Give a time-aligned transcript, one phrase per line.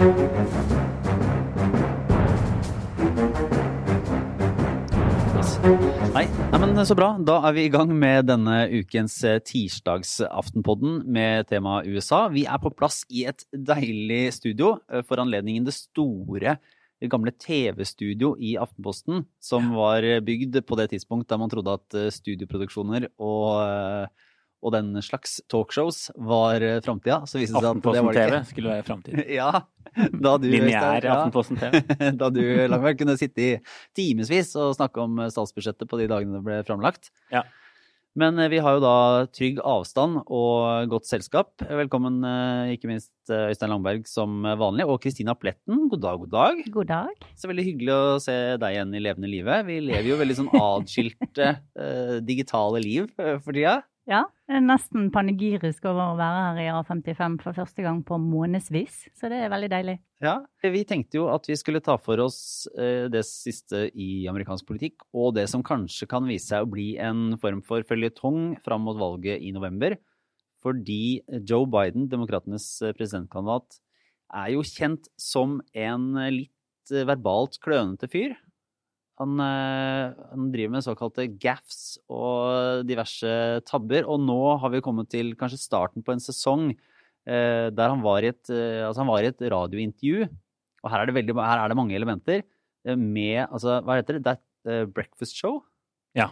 [0.00, 0.06] Nei,
[6.24, 7.10] nei, men så bra.
[7.20, 12.22] Da er vi i gang med denne ukens eh, tirsdagsaftenpodden med tema USA.
[12.32, 16.56] Vi er på plass i et deilig studio eh, for anledningen det store
[17.00, 22.00] det gamle TV-studio i Aftenposten, som var bygd på det tidspunkt da man trodde at
[22.06, 24.08] eh, studioproduksjoner og
[24.60, 27.22] og den slags talkshows var eh, framtida.
[27.24, 29.24] Aftenposten TV skulle være framtida.
[29.40, 29.52] ja.
[29.90, 31.80] Da du, Lineær ja, Aftenposten TV.
[32.20, 33.54] da du Langberg, kunne sitte i
[33.96, 37.10] timevis og snakke om statsbudsjettet på de dagene det ble framlagt.
[37.32, 37.46] Ja.
[38.20, 41.54] Men eh, vi har jo da trygg avstand og godt selskap.
[41.64, 45.86] Velkommen eh, ikke minst Øystein Langberg som vanlig, og Kristina Pletten.
[45.88, 46.64] God dag, god dag.
[46.74, 47.28] God dag.
[47.38, 49.64] Så veldig hyggelig å se deg igjen i levende livet.
[49.70, 53.80] Vi lever jo veldig sånn atskilte uh, digitale liv for tida.
[54.08, 58.16] Ja, det er nesten panegyrisk over å være her i A55 for første gang på
[58.18, 59.96] månedsvis, så det er veldig deilig.
[60.24, 64.66] Ja, vi tenkte jo at vi skulle ta for oss eh, det siste i amerikansk
[64.68, 68.88] politikk, og det som kanskje kan vise seg å bli en form for føljetong fram
[68.88, 69.98] mot valget i november.
[70.64, 73.80] Fordi Joe Biden, demokratenes eh, presidentkandidat,
[74.40, 78.34] er jo kjent som en litt eh, verbalt klønete fyr.
[79.20, 83.32] Han, eh, han, driver med såkalte gaffs og diverse
[83.68, 84.06] tabber.
[84.08, 88.24] Og nå har vi kommet til kanskje starten på en sesong eh, der han var,
[88.24, 90.28] i et, eh, altså han var i et radiointervju.
[90.80, 94.16] Og her er det, veldig, her er det mange elementer eh, med altså, Hva heter
[94.16, 94.24] det?
[94.24, 95.60] That uh, Breakfast Show?
[96.16, 96.30] Ja.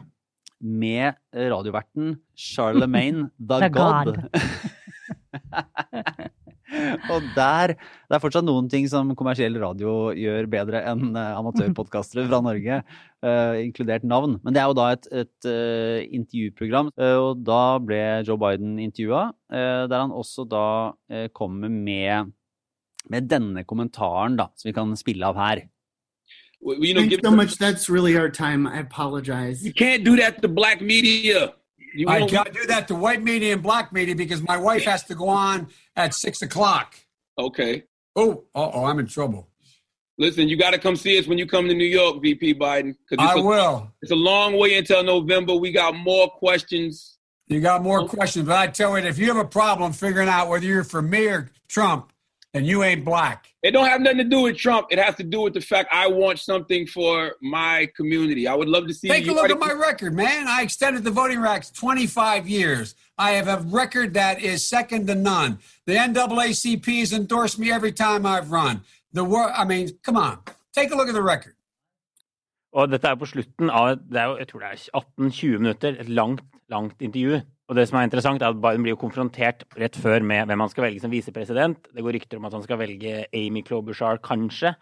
[0.58, 4.16] Med radioverten Charlemagne the, the God.
[4.16, 4.28] God.
[7.14, 12.24] Og der Det er fortsatt noen ting som kommersiell radio gjør bedre enn uh, amatørpodkastere
[12.28, 12.80] fra Norge,
[13.26, 14.38] uh, inkludert navn.
[14.42, 19.28] Men det er jo da et, et uh, intervjuprogram, og da ble Joe Biden intervjua,
[19.48, 20.66] der han også da
[21.36, 22.32] kommer med,
[23.12, 25.66] med denne kommentaren, da, som vi kan spille av her.
[26.60, 27.56] You know, Thanks so much.
[27.58, 28.66] That's really our time.
[28.66, 29.64] I apologize.
[29.64, 31.54] You can't do that to black media.
[31.98, 35.02] You I can't do that to white media and black media because my wife has
[35.04, 35.66] to go on
[35.96, 36.94] at six o'clock.
[37.36, 37.82] Okay.
[38.14, 39.48] Oh, oh, I'm in trouble.
[40.16, 42.94] Listen, you got to come see us when you come to New York, VP Biden.
[43.18, 43.90] I a, will.
[44.00, 45.56] It's a long way until November.
[45.56, 47.18] We got more questions.
[47.48, 48.16] You got more okay.
[48.16, 51.02] questions, but I tell you, if you have a problem figuring out whether you're for
[51.02, 52.12] me or Trump,
[52.54, 53.47] then you ain't black.
[53.60, 54.86] It don't have nothing to do with Trump.
[54.90, 58.46] It has to do with the fact I want something for my community.
[58.46, 59.08] I would love to see.
[59.08, 60.46] Take a look at my record, man.
[60.46, 62.94] I extended the voting rights 25 years.
[63.18, 65.58] I have a record that is second to none.
[65.86, 68.82] The NAACP has endorsed me every time I've run.
[69.12, 69.52] The world.
[69.56, 70.38] I mean, come on.
[70.72, 71.54] Take a look at the record.
[72.72, 75.96] Og dette er på slutten av det er jo, jeg tror det er 18-20 minutter,
[75.98, 77.40] et langt, langt intervju.
[77.68, 80.62] Og det som er interessant, er at Biden blir jo konfrontert rett før med hvem
[80.64, 81.90] han skal velge som visepresident.
[81.92, 84.72] Det går rykter om at han skal velge Amy Klobuchar, kanskje,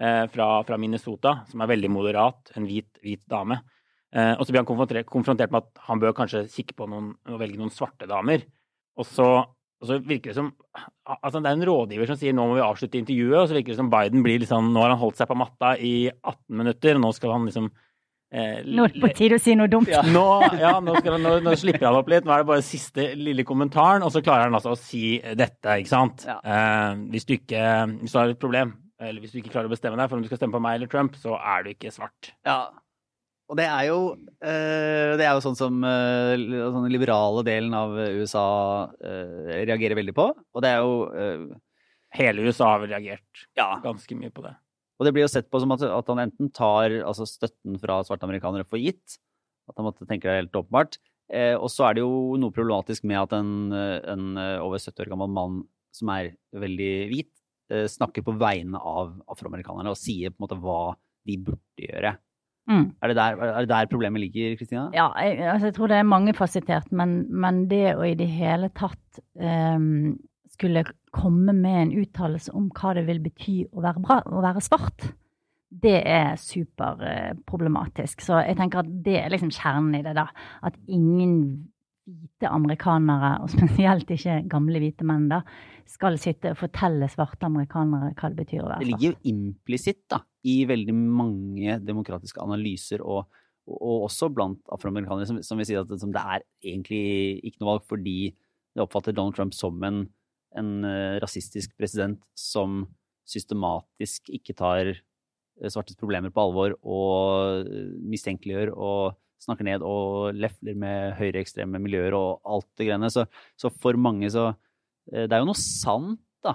[0.00, 2.54] eh, fra, fra, Minnesota, som er veldig moderat.
[2.56, 3.60] En hvit, hvit dame.
[4.16, 7.12] Eh, og så blir han konfrontert, konfrontert, med at han bør kanskje kikke på noen,
[7.28, 8.48] å velge noen svarte damer.
[8.96, 10.50] Og så, og så, virker det som
[11.04, 13.74] altså Det er en rådgiver som sier nå må vi avslutte intervjuet, og så virker
[13.74, 16.96] det som Biden blir liksom Nå har han holdt seg på matta i 18 minutter,
[16.96, 17.68] og nå skal han liksom
[18.30, 19.90] Eh, nå er det på tide å si noe dumt.
[19.90, 20.04] Ja.
[20.06, 20.26] Nå,
[20.60, 22.26] ja, nå, skal, nå, nå, slipper han opp litt.
[22.26, 25.80] Nå er det bare siste lille kommentaren, og så klarer han altså å si dette,
[25.82, 26.28] ikke sant.
[26.28, 26.38] Ja.
[26.44, 27.64] Eh, hvis du ikke
[27.96, 30.22] hvis du har et problem, eller hvis du ikke klarer å bestemme deg for om
[30.22, 32.32] du skal stemme på meg eller Trump, så er du ikke svart.
[32.46, 32.62] Ja.
[33.50, 33.98] Og det er jo,
[34.46, 38.46] eh, det er jo sånn som eh, sånn den liberale delen av USA
[39.02, 40.28] eh, reagerer veldig på.
[40.30, 41.50] Og det er jo eh,
[42.10, 44.50] Hele USA har vel reagert ganske mye på det.
[45.00, 48.02] Og det blir jo sett på som at, at han enten tar altså, støtten fra
[48.04, 49.16] svarte amerikanere for gitt,
[49.70, 50.98] at han måtte tenke det helt åpenbart,
[51.32, 55.06] eh, og så er det jo noe problematisk med at en, en eh, over 70
[55.06, 55.60] år gammel mann
[55.96, 57.32] som er veldig hvit,
[57.72, 60.82] eh, snakker på vegne av afroamerikanerne og sier på en måte hva
[61.28, 62.18] de burde gjøre.
[62.70, 62.86] Mm.
[63.00, 64.88] Er, det der, er, det der, problemet ligger, Kristina?
[64.94, 68.68] Ja, jeg, altså jeg, tror det er mangefasettert, men, men det å i det hele
[68.76, 70.12] tatt um,
[70.60, 70.84] skulle
[71.16, 75.08] komme med en uttalelse om hva det vil bety å være, bra, å være svart,
[75.70, 78.24] det er superproblematisk.
[78.26, 80.26] Så jeg tenker at det er liksom kjernen i det, da.
[80.66, 81.36] At ingen
[82.10, 85.42] hvite amerikanere, og spesielt ikke gamle hvite menn, da,
[85.90, 88.84] skal sitte og fortelle svarte amerikanere hva det betyr å være svart.
[88.84, 93.26] Det ligger jo implisitt da, i veldig mange demokratiske analyser og,
[93.70, 97.04] og også blant afroamerikanere, som, som vil si at det, er egentlig
[97.46, 100.04] ikke noe valg fordi de oppfatter Donald Trump som en
[100.58, 102.84] en eh, rasistisk president som
[103.28, 110.36] systematisk ikke tar eh, svartes problemer på alvor og eh, mistenkeliggjør og snakker ned og
[110.36, 113.08] lefler med høyreekstreme miljøer og alt det greiene.
[113.12, 113.24] Så,
[113.56, 114.50] så, for mange så
[115.10, 116.52] Det er jo noe sant, da,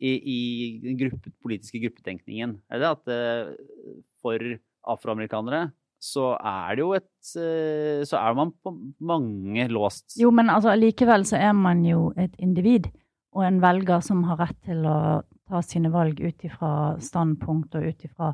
[0.00, 0.38] i, i
[0.84, 2.54] den gruppe, politiske gruppetenkningen?
[2.70, 3.10] Er det at
[4.22, 4.44] for
[4.88, 5.66] afroamerikanere
[5.98, 8.72] så er det jo et eh, Så er man på
[9.02, 10.14] mange låst.
[10.20, 10.76] Jo, men altså
[11.24, 12.86] så er man jo et individ
[13.36, 17.88] og en velger som har rett til å ta sine valg ut ifra standpunkt og
[17.88, 18.32] ut ifra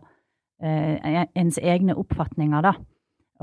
[0.62, 2.75] eh, ens egne oppfatninger, da.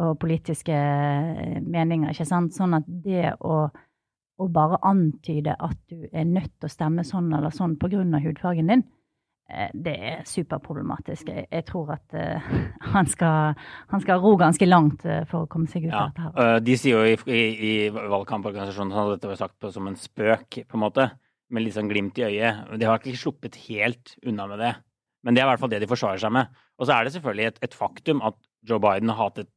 [0.01, 2.55] Og politiske eh, meninger, ikke sant.
[2.55, 3.65] Sånn at det å,
[4.39, 8.71] å bare antyde at du er nødt til å stemme sånn eller sånn av hudfargen
[8.71, 8.83] din,
[9.73, 11.31] det er superproblematisk.
[11.33, 12.51] Jeg, tror at uh,
[12.95, 13.57] han, skal,
[13.91, 16.05] han, skal, ro ganske langt uh, for å komme seg ut ja.
[16.05, 16.27] av dette.
[16.27, 16.63] her.
[16.65, 20.63] De sier jo i, i, i valgkamporganisasjonen at dette var sagt på, som en spøk,
[20.63, 21.09] på en måte
[21.51, 22.63] med litt sånn glimt i øyet.
[22.79, 24.75] De har ikke sluppet helt unna med det.
[25.21, 26.61] Men det er i hvert fall det de forsvarer seg med.
[26.79, 28.37] Og så er det selvfølgelig et, et faktum at
[28.67, 29.51] Joe Biden har hatt et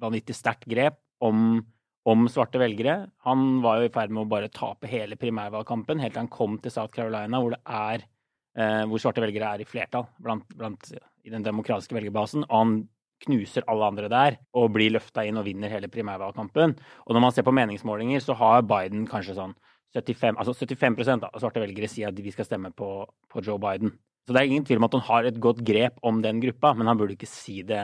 [0.00, 1.60] vanvittig sterkt grep om,
[2.08, 2.96] om, svarte velgere.
[3.26, 6.58] Han var jo i ferd med å bare tape hele primærvalgkampen helt til han kom
[6.62, 8.08] til South Carolina, hvor, det er, eh,
[8.54, 10.88] hvor svarte velgere er i flertall blant, blant,
[11.22, 12.42] i den demokratiske velgerbasen.
[12.48, 12.72] Og han
[13.24, 16.76] knuser alle andre der og blir løfta inn og vinner hele primærvalgkampen.
[17.06, 19.56] Og når man ser på meningsmålinger, så har Biden kanskje sånn
[19.96, 22.90] 75, altså 75% av svarte velgere sier at vi skal stemme på,
[23.30, 23.92] på, Joe Biden.
[24.26, 26.72] Så det er ingen tvil om at han har et godt grep om den gruppa,
[26.78, 27.82] men han burde ikke si det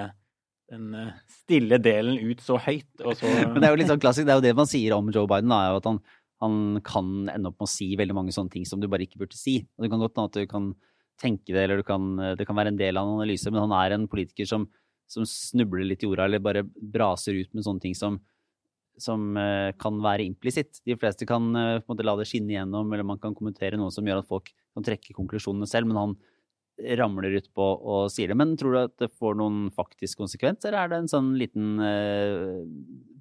[0.71, 2.89] den eh, stille delen ut så høyt.
[2.99, 3.27] Så...
[3.51, 5.29] men det er jo litt sånn klassisk, det er jo det man sier om Joe
[5.31, 6.01] Biden, da, er jo at han,
[6.43, 9.21] han, kan ende opp med å si veldig mange sånne ting som du bare ikke
[9.23, 9.61] burde si.
[9.77, 10.71] Og Det kan godt hende at du kan
[11.21, 13.97] tenke det, eller kan, det kan være en del av en analyse, men han er
[13.97, 14.67] en politiker som,
[15.09, 18.21] som snubler litt i jorda, eller bare braser ut med sånne ting som
[18.97, 20.81] som uh, kan være implisitt.
[20.89, 24.07] De fleste kan en måte la det skinne igjennom, eller man kan kommentere noe som
[24.09, 26.15] gjør at folk kan trekke konklusjonene selv, men han
[26.99, 28.37] ramler ut på og sier det.
[28.39, 31.77] Men tror du at det får noen faktisk konsekvens, eller er det en sånn liten
[31.83, 32.63] eh,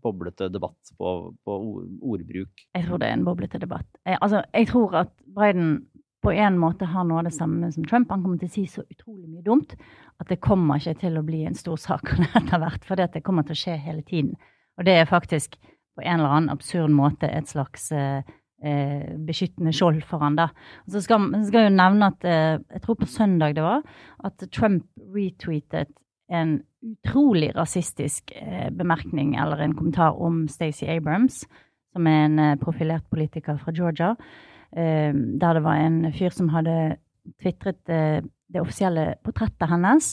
[0.03, 1.15] boblete debatt på,
[1.45, 1.57] på,
[2.01, 2.65] ordbruk?
[2.75, 3.87] Jeg tror det er en boblete debatt.
[4.03, 5.77] Jeg, altså, jeg tror at Biden
[6.25, 8.09] på en måte har noe av det samme som Trump.
[8.09, 9.75] Han kommer til å si så utrolig mye dumt
[10.21, 13.45] at det kommer ikke til å bli en stor sak etter hvert, for det kommer
[13.45, 14.33] til å skje hele tiden.
[14.79, 15.59] Og det er faktisk
[15.95, 18.25] på en eller annen absurd måte et slags eh,
[18.63, 20.49] eh beskyttende skjold for han da.
[20.87, 23.83] Så skal, skal jo nevne at eh, jeg tror på søndag det var,
[24.23, 24.85] at Trump
[25.15, 25.91] retweetet
[26.31, 31.43] en utrolig rasistisk eh, bemerkning eller en kommentar om Stacey Abrams,
[31.93, 34.15] som er en eh, profilert politiker fra Georgia,
[34.71, 36.97] eh, der det var en fyr som hadde
[37.41, 40.11] tvitret det offisielle portrettet hennes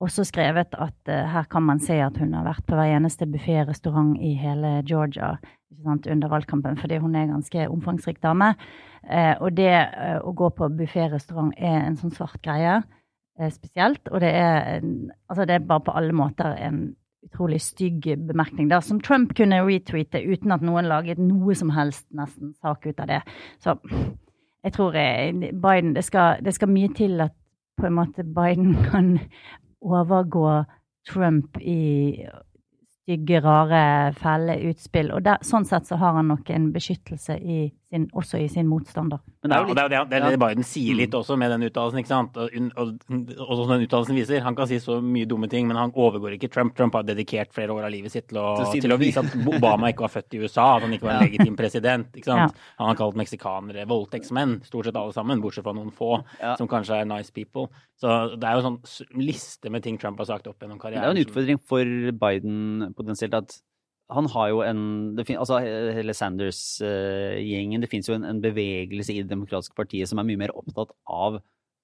[0.00, 3.28] også skrevet at uh, her kan man se at hun har vært på hver eneste
[3.28, 5.34] buffé-restaurant i hele Georgia
[5.84, 8.54] sant, under valgkampen, fordi hun er en ganske omfangsrik dame.
[9.04, 12.80] Uh, og det uh, å gå på buffé-restaurant er en sånn svart greie
[13.54, 14.04] spesielt.
[14.12, 14.82] Og det er,
[15.30, 16.90] altså det er bare på alle måter en
[17.24, 22.04] utrolig stygg bemerkning der, som Trump kunne retweete uten at noen laget noe som helst
[22.16, 23.22] nesten sak ut av det.
[23.64, 23.78] Så
[24.60, 27.32] jeg tror Biden det skal, det skal mye til at
[27.80, 29.14] på en måte Biden kan
[29.80, 30.64] overgå
[31.08, 32.26] Trump i
[33.00, 35.10] stygge, rare, fæle utspill.
[35.16, 38.68] Og der, sånn sett så har han nok en beskyttelse i sin, også i sin
[38.70, 39.18] motstander.
[39.42, 41.18] Men det er jo litt, ja, det, er, det, er det Biden sier litt mm.
[41.20, 42.00] også med den uttalelsen.
[42.00, 42.38] ikke sant?
[42.38, 45.78] Og, og, og, som den uttalelsen viser, Han kan si så mye dumme ting, men
[45.80, 46.76] han overgår ikke Trump.
[46.78, 49.90] Trump har dedikert flere år av livet sitt til å, til å vise at Obama
[49.90, 52.10] ikke var født i USA, at han ikke var en legitim president.
[52.14, 52.54] ikke sant?
[52.54, 52.68] Ja.
[52.82, 56.54] Han har kalt meksikanere voldtektsmenn, stort sett alle sammen, bortsett fra noen få ja.
[56.60, 57.68] som kanskje er nice people.
[58.00, 61.02] Så det er jo sånn liste med ting Trump har sagt opp gjennom karrieren.
[61.02, 63.58] Det er jo en utfordring for Biden potensielt at
[64.10, 64.80] han har jo en
[65.26, 67.78] fin, altså Hele Sanders-gjengen.
[67.78, 70.56] Uh, det fins jo en, en, bevegelse i Det demokratiske partiet som er mye mer
[70.56, 71.32] opptatt av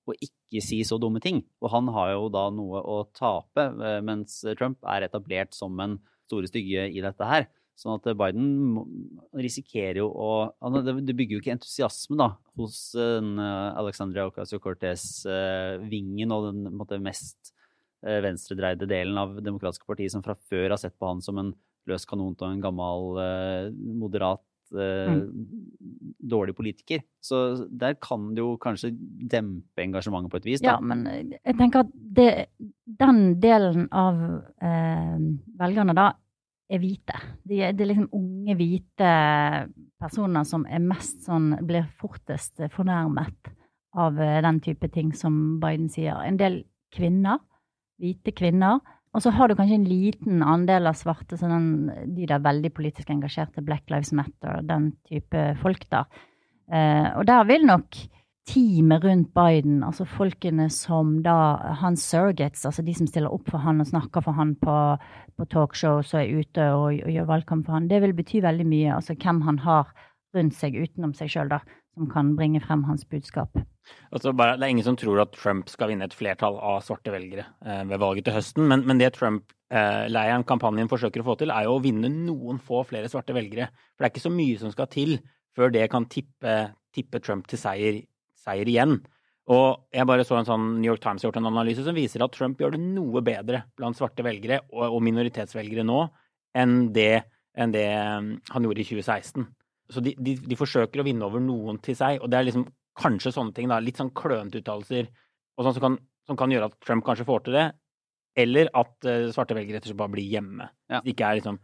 [0.06, 1.38] å ikke si så dumme ting.
[1.62, 5.95] Og han har jo da noe å tape, uh, mens Trump er etablert som en
[6.26, 7.42] store stygge i dette her.
[7.76, 8.47] Sånn at Biden
[9.37, 10.49] risikerer jo å
[10.80, 17.52] Det bygger jo ikke entusiasme da, hos Alexandria Ocasio-Cortez-vingen og den måte, mest
[18.00, 21.52] venstredreide delen av demokratiske partiet som fra før har sett på han som en
[21.90, 24.43] løs kanon av en gammel, eh, moderat,
[24.75, 25.25] eh, mm.
[26.33, 27.02] dårlig politiker.
[27.23, 28.93] Så der kan det jo kanskje
[29.31, 30.62] dempe engasjementet på et vis.
[30.64, 30.76] Da.
[30.76, 32.31] Ja, men jeg tenker at det,
[32.87, 34.23] den delen av
[34.62, 35.19] eh,
[35.61, 36.12] velgerne da
[36.66, 37.19] er hvite.
[37.47, 39.11] Det er liksom unge, hvite
[40.02, 43.52] personer som er mest sånn Blir fortest fornærmet
[43.97, 46.19] av eh, den type ting som Biden sier.
[46.26, 46.64] En del
[46.95, 47.40] kvinner,
[48.02, 48.83] hvite kvinner,
[49.15, 52.73] og så har du kanskje en liten andel av svarte, så den, de der veldig
[52.77, 56.05] politisk engasjerte, Black Lives Matter, den type folk, da.
[56.67, 57.97] Eh, og der vil nok
[58.47, 61.37] teamet rundt Biden, altså folkene som da
[61.81, 64.77] hans surrogates, altså de som stiller opp for han og snakker for han på,
[65.37, 68.69] på talkshows og er ute og, og, gjør valgkamp for han, det vil bety veldig
[68.69, 68.93] mye.
[68.95, 69.91] Altså hvem han har
[70.37, 71.61] rundt seg utenom seg sjøl, da,
[71.97, 73.57] som kan bringe frem hans budskap.
[74.12, 77.12] Altså bare, det er ingen som tror at Trump skal vinne et flertall av svarte
[77.15, 81.38] velgere eh, ved valget til høsten, men, men det Trump-leiren, eh, kampanjen, forsøker å få
[81.41, 83.71] til, er jo å vinne noen få flere svarte velgere.
[83.95, 85.17] For det er ikke så mye som skal til
[85.57, 86.57] før det kan tippe,
[86.93, 88.03] tippe Trump til seier,
[88.37, 88.99] seier, igjen.
[89.55, 92.25] Og jeg bare så en sånn New York Times har gjort en analyse som viser
[92.25, 96.00] at Trump gjør det noe bedre blant svarte velgere og, og minoritetsvelgere nå
[96.57, 97.23] enn det,
[97.57, 99.47] enn det, um, han gjorde i 2016.
[99.93, 102.66] Så de, de, de, forsøker å vinne over noen til seg, og det er liksom
[102.99, 105.11] kanskje sånne ting, da, litt sånn klønete uttalelser
[105.62, 107.66] sånn som, kan, som, kan, gjøre at Trump kanskje får til det,
[108.37, 110.69] eller at uh, svarte velgere rett og slett bare blir hjemme.
[110.93, 111.00] Ja.
[111.09, 111.61] Ikke er liksom,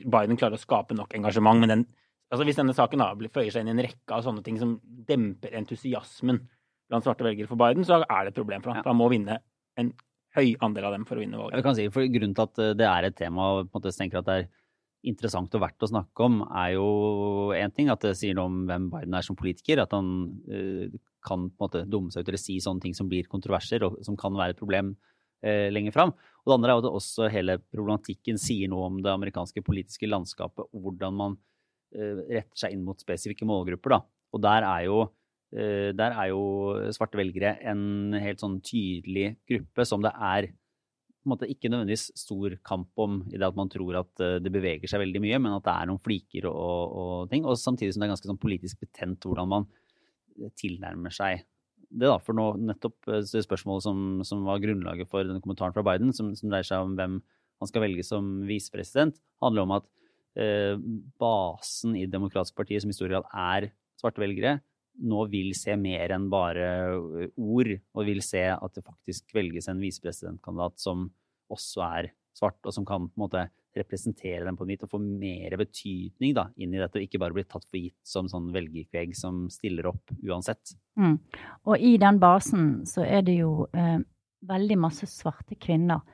[0.00, 1.84] Biden klarer å skape nok engasjement, men den,
[2.32, 4.78] altså hvis denne saken da føyer seg inn i en rekke av sånne ting som
[5.08, 6.40] demper entusiasmen
[6.88, 8.80] blant svarte velgere for Biden, så er det et problem for ham.
[8.80, 8.86] Ja.
[8.86, 9.40] For han må vinne
[9.80, 9.92] en
[10.34, 11.58] høy andel av dem for å vinne valget.
[11.58, 13.82] Jeg kan si, for Grunnen til at eh, det er et tema og på en
[13.82, 14.48] måte tenker at det er
[15.08, 16.86] interessant og verdt å snakke om, er jo
[17.56, 19.82] én ting at det sier noe om hvem Biden er som politiker.
[19.84, 20.08] At han
[20.50, 20.86] uh,
[21.24, 23.98] kan på en måte dumme seg ut eller si sånne ting som blir kontroverser, og
[24.06, 26.14] som kan være et problem uh, lenger fram.
[26.44, 30.68] Og det andre er at også hele problematikken sier noe om det amerikanske politiske landskapet,
[30.72, 33.98] hvordan man uh, retter seg inn mot spesifikke målgrupper.
[33.98, 34.02] da.
[34.34, 35.04] Og der er jo
[35.54, 40.48] Eh, der er jo svarte velgere en helt sånn tydelig gruppe som det er
[41.32, 44.90] måte ikke nødvendigvis stor kamp om i det at man tror at eh, det beveger
[44.90, 47.46] seg veldig mye, men at det er noen fliker og, og ting.
[47.48, 49.68] Og samtidig som det er ganske sånn politisk betent hvordan man
[50.58, 51.44] tilnærmer seg
[51.88, 52.08] det.
[52.08, 56.12] da, For nå nettopp det spørsmålet som, som var grunnlaget for denne kommentaren fra Biden,
[56.16, 57.20] som, som dreier seg om hvem
[57.62, 59.86] han skal velge som visepresident, handler om at
[60.40, 60.74] eh,
[61.20, 64.58] basen i Det demokratiske partiet, som i stor grad er svarte velgere,
[65.02, 69.68] nå vil se mer enn bare øh, ord, og vil se at det faktisk velges
[69.70, 71.08] en visepresidentkandidat som
[71.52, 75.00] også er svart, og som kan på en måte representere dem på nytt og få
[75.02, 78.52] mer betydning da, inn i dette, og ikke bare bli tatt for gitt som sånn
[78.54, 80.76] velgerkveg som stiller opp uansett.
[81.00, 81.16] Mm.
[81.66, 83.98] Og i den basen så er det jo eh,
[84.46, 86.04] veldig masse svarte kvinner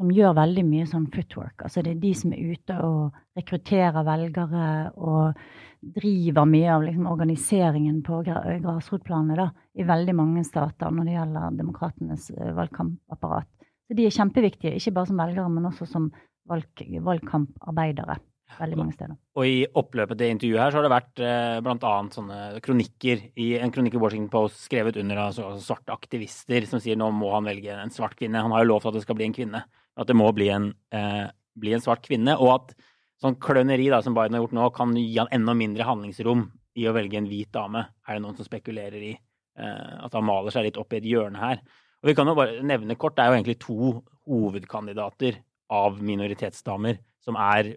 [0.00, 1.66] som gjør veldig mye sånn footwork.
[1.66, 5.42] Altså det er de som er ute og rekrutterer velgere og
[5.80, 12.30] driver mye av liksom, organiseringen på grasrotplanet i veldig mange stater når det gjelder demokratenes
[12.36, 13.48] eh, valgkampapparat.
[13.88, 16.10] Så de er kjempeviktige, ikke bare som velgere, men også som
[16.50, 18.20] valg, valgkamparbeidere.
[18.58, 19.14] Veldig mange steder.
[19.38, 21.92] Og i oppløpet til intervjuet her så har det vært eh, bl.a.
[22.14, 26.82] sånne kronikker i en kronikk i Washington Post skrevet under av altså, svarte aktivister som
[26.82, 28.42] sier nå må han velge en svart kvinne.
[28.42, 29.62] Han har jo lovt at det skal bli en kvinne.
[30.00, 31.30] At det må bli en, eh,
[31.62, 32.34] bli en svart kvinne.
[32.42, 32.74] Og at
[33.20, 36.46] sånn kløneri da, som Biden har gjort nå, kan gi han enda mindre handlingsrom
[36.80, 37.84] i å velge en hvit dame.
[38.06, 41.10] Er det noen som spekulerer i eh, at han maler seg litt opp i et
[41.10, 41.62] hjørne her?
[42.00, 43.92] Og vi kan jo bare nevne kort, det er jo egentlig to
[44.30, 47.74] hovedkandidater av minoritetsdamer som er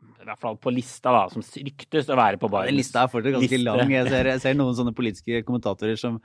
[0.00, 3.36] i hvert fall på lista, da, som ryktes å være på Bidens Lista er fortsatt
[3.36, 3.66] ganske liste.
[3.66, 3.92] lang.
[3.92, 6.20] Jeg ser, jeg ser, noen sånne politiske kommentatorer som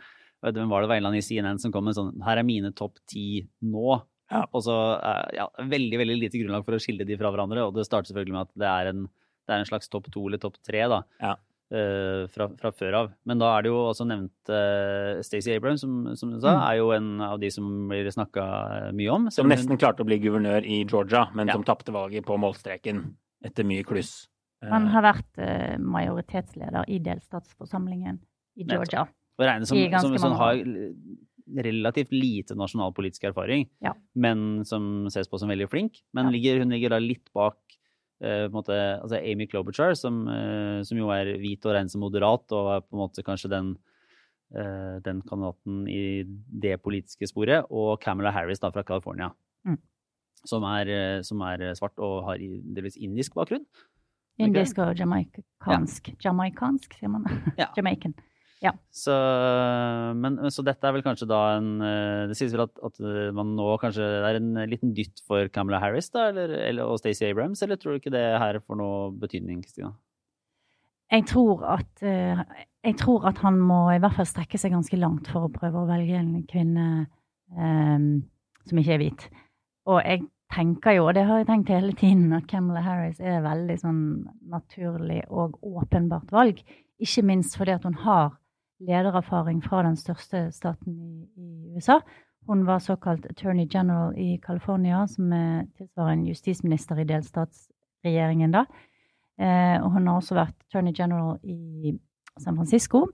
[0.45, 2.45] Hvem var det var en eller annen i CNN som kom med sånn Her er
[2.45, 3.95] mine topp ti nå.
[4.31, 4.45] Ja.
[4.51, 4.75] Og så
[5.35, 7.67] ja, veldig veldig lite grunnlag for å skille de fra hverandre.
[7.67, 9.03] Og det starter selvfølgelig med at det er en,
[9.45, 11.33] det er en slags topp to eller topp tre da, ja.
[11.75, 13.11] uh, fra, fra, før av.
[13.29, 16.63] Men da er det jo også nevnt uh, Stacey Abrams, som, som, du sa, mm.
[16.63, 18.45] er jo en av de som blir snakka
[18.97, 19.27] mye om.
[19.33, 21.57] Som nesten klarte å bli guvernør i Georgia, men ja.
[21.57, 23.05] som tapte valget på målstreken
[23.45, 24.23] etter mye kluss.
[24.65, 28.17] Han har vært uh, majoritetsleder i delstatsforsamlingen
[28.57, 29.05] i Georgia.
[29.35, 30.61] Og regnes som, som, som, som har
[31.45, 33.93] relativt lite nasjonalpolitisk erfaring, ja.
[34.13, 36.01] men som ses på som veldig flink.
[36.15, 36.35] Men ja.
[36.35, 37.59] ligger, hun ligger da litt bak
[38.25, 42.45] uh, måte, altså Amy Klobuchar, som, uh, som, jo er hvit og regnet som moderat,
[42.55, 43.73] og er på en måte kanskje den,
[44.57, 49.31] uh, den kandidaten i det politiske sporet, og Camilla Harris da fra California.
[49.65, 49.81] Mm.
[50.45, 53.65] Som, er, som, er, svart og har delvis indisk bakgrunn.
[54.41, 56.09] Indisk og jamaicansk.
[56.11, 56.27] Ja.
[56.27, 57.25] Jamaicansk, sier man.
[57.57, 57.69] Ja.
[57.77, 58.13] Jamaican.
[58.63, 58.71] Ja.
[58.95, 59.13] Så,
[60.15, 63.01] men, så dette er vel kanskje da en eh, Det sies vel at, at
[63.35, 67.01] man nå kanskje det er en liten dytt for Camilla Harris da, eller, eller, og
[67.01, 69.91] Stacey Abrams, eller tror du ikke det her får noe betydning, Kristina?
[71.11, 72.39] Jeg tror, at, eh,
[72.83, 75.83] jeg tror at han må i hvert fall strekke seg ganske langt for å prøve
[75.83, 76.85] å velge en kvinne
[77.53, 78.07] um,
[78.65, 79.27] som ikke er hvit.
[79.85, 80.23] Og jeg
[80.55, 84.01] tenker jo, og det har jeg tenkt hele tiden, at Camilla Harris er veldig sånn
[84.49, 86.63] naturlig og åpenbart valg.
[87.01, 88.33] Ikke minst fordi at hun har
[88.79, 90.95] ledererfaring fra den største staten
[91.37, 91.99] i, USA.
[92.47, 98.65] Hun var såkalt attorney general i California, som er tilsvarende justisminister i delstatsregjeringen da.
[99.41, 101.95] Eh, og hun har også vært attorney general i
[102.39, 103.07] San Francisco.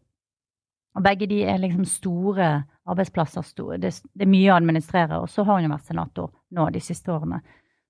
[0.96, 2.52] Og begge de er liksom store
[2.86, 3.42] arbeidsplasser.
[3.48, 3.78] Store.
[3.78, 5.22] Det, det, er mye å administrere.
[5.24, 7.40] Og så har hun jo vært senator nå de siste årene.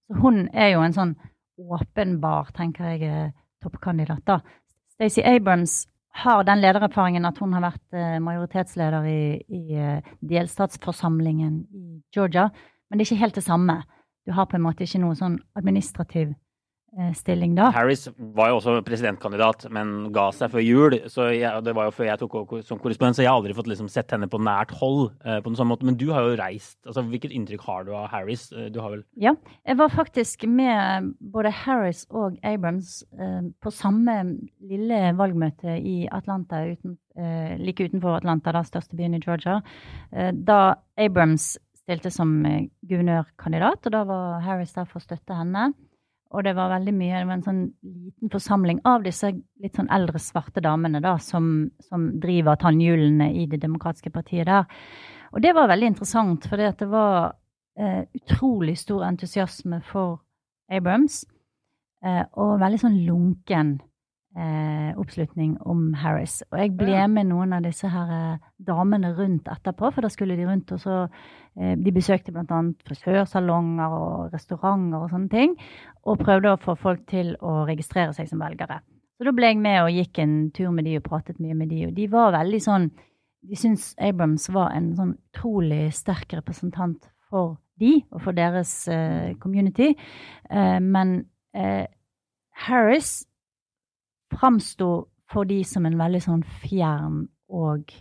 [0.07, 1.15] Så hun er jo en sånn
[1.61, 4.39] åpenbar, tenker jeg, toppkandidat, da.
[4.93, 11.61] Stacey Abrams har den ledererfaringen at hun har vært eh, majoritetsleder i, i eh, delstatsforsamlingen
[11.71, 12.49] i Georgia.
[12.89, 13.77] Men det er ikke helt det samme.
[14.27, 16.33] Du har på en måte ikke noe sånn administrativ
[17.15, 17.69] stilling da.
[17.71, 20.95] Harris var jo også presidentkandidat, men ga seg før jul.
[21.07, 23.55] så jeg, Det var jo før jeg tok over som korrespondent, så jeg har aldri
[23.55, 25.13] fått liksom sett henne på nært hold.
[25.23, 26.77] Eh, på den samme måte, Men du har jo reist.
[26.85, 28.51] altså Hvilket inntrykk har du av Harris?
[28.51, 33.71] Eh, du har vel Ja, jeg var faktisk med både Harris og Abrams eh, på
[33.71, 34.17] samme
[34.59, 39.61] lille valgmøte i Atlanta, uten, eh, like utenfor Atlanta, da største byen i Georgia.
[40.11, 42.43] Eh, da Abrams stilte som
[42.85, 45.71] guvernørkandidat, og da var Harris der for å støtte henne.
[46.31, 49.91] Og det var veldig mye, det var en sånn liten forsamling av disse litt sånn
[49.91, 54.65] eldre svarte damene da, som, som driver tannhjulene i Det demokratiske partiet der.
[55.31, 57.33] Og det var veldig interessant, for det var
[57.79, 60.21] eh, utrolig stor entusiasme for
[60.71, 61.21] Abrams.
[62.03, 63.75] Eh, og veldig sånn lunken
[64.37, 66.41] eh, oppslutning om Harris.
[66.51, 70.39] Og jeg ble med noen av disse her eh, damene rundt etterpå, for da skulle
[70.39, 71.05] de rundt og så
[71.59, 72.59] Eh, de besøkte bl.a.
[72.87, 75.55] frisørsalonger og restauranter og sånne ting.
[76.07, 78.79] Og prøvde å få folk til å registrere seg som velgere.
[79.17, 81.69] Så da ble jeg med og gikk en tur med de og pratet mye med
[81.73, 81.85] de.
[81.89, 82.91] Og de var veldig sånn
[83.41, 89.33] De syntes Abrams var en sånn utrolig sterk representant for de og for deres uh,
[89.41, 89.95] community.
[90.45, 91.23] Uh, men
[91.57, 91.89] uh,
[92.67, 93.23] Harris
[94.31, 94.89] framsto
[95.31, 97.93] for de som en veldig sånn fjern og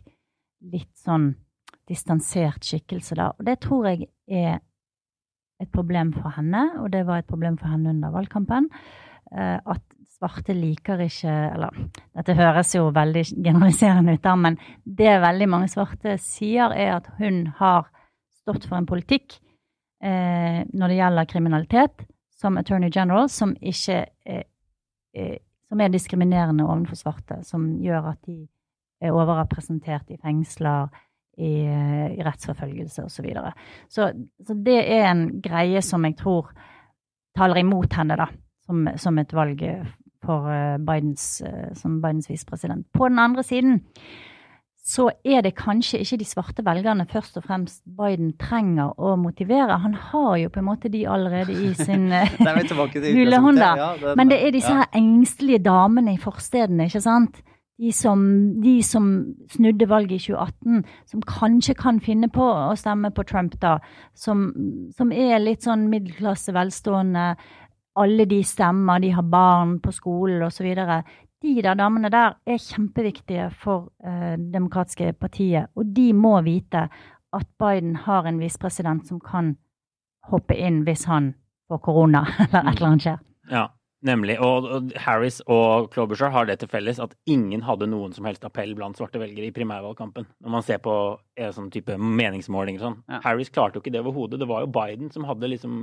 [0.70, 1.32] litt sånn
[1.90, 3.30] distansert skikkelse, da.
[3.34, 4.60] Og det tror jeg er
[5.60, 8.68] et problem for henne, og det var et problem for henne under valgkampen.
[9.34, 9.82] Eh, at
[10.20, 11.76] svarte liker ikke Eller
[12.16, 17.08] dette høres jo veldig generaliserende ut, da, men det veldig mange svarte sier, er at
[17.20, 17.88] hun har
[18.40, 19.38] stått for en politikk
[20.02, 22.06] eh, når det gjelder kriminalitet,
[22.40, 24.44] som attorney general, som ikke er,
[25.70, 28.42] som er diskriminerende overfor svarte, som gjør at de
[29.00, 30.90] er overrepresentert i fengsler,
[31.40, 31.62] i,
[32.18, 33.14] i rettsforfølgelse osv.
[33.14, 33.52] Så, videre.
[33.88, 34.10] så
[34.44, 36.50] Så det er en greie som jeg tror
[37.38, 38.26] taler imot henne, da,
[38.66, 39.62] som, som et valg
[40.24, 42.86] for eh, Bidens, eh, som Bidens visepresident.
[42.92, 43.80] På den andre siden
[44.80, 49.76] så er det kanskje ikke de svarte velgerne først og fremst Biden trenger å motivere.
[49.82, 52.08] Han har jo på en måte de allerede i sin
[53.12, 53.60] gule hånd.
[54.16, 57.42] Men det er disse her engstelige damene i forstedene, ikke sant?
[57.80, 58.20] de som,
[58.60, 59.06] de som,
[59.48, 63.78] snudde valget i 2018, som kanskje kan finne på å stemme på Trump, da,
[64.12, 64.50] som,
[64.96, 67.30] som er litt sånn middelklasse, velstående,
[68.00, 70.68] alle de stemmer, de har barn på skolen osv.
[71.40, 76.88] De der damene der er kjempeviktige for eh, Det demokratiske partiet, og de må vite
[77.32, 79.56] at Biden har en visepresident som kan
[80.30, 81.34] hoppe inn hvis han
[81.70, 83.20] får korona eller et eller annet skjer.
[83.50, 83.68] Ja.
[84.00, 84.38] Nemlig.
[84.40, 88.46] Og, og, Harris og Klobuchar har det til felles at ingen hadde noen som helst
[88.48, 90.24] appell blant svarte velgere i primærvalgkampen.
[90.40, 90.94] Når man ser på
[91.36, 92.96] en sånn type meningsmålinger og sånn.
[93.12, 93.20] Ja.
[93.26, 94.40] Harris klarte jo ikke det overhodet.
[94.40, 95.82] Det var jo Biden som hadde liksom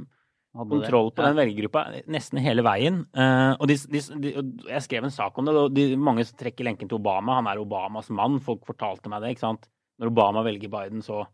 [0.57, 1.29] kontroll på ja.
[1.29, 3.03] den velgergruppa nesten hele veien.
[3.15, 4.33] Uh, og de, de, de,
[4.71, 7.37] jeg skrev en sak om det, og mange trekker lenken til Obama.
[7.39, 8.39] Han er Obamas mann.
[8.43, 9.35] Folk fortalte meg det.
[9.35, 9.69] ikke sant?
[10.01, 11.25] Når Obama velger Biden, så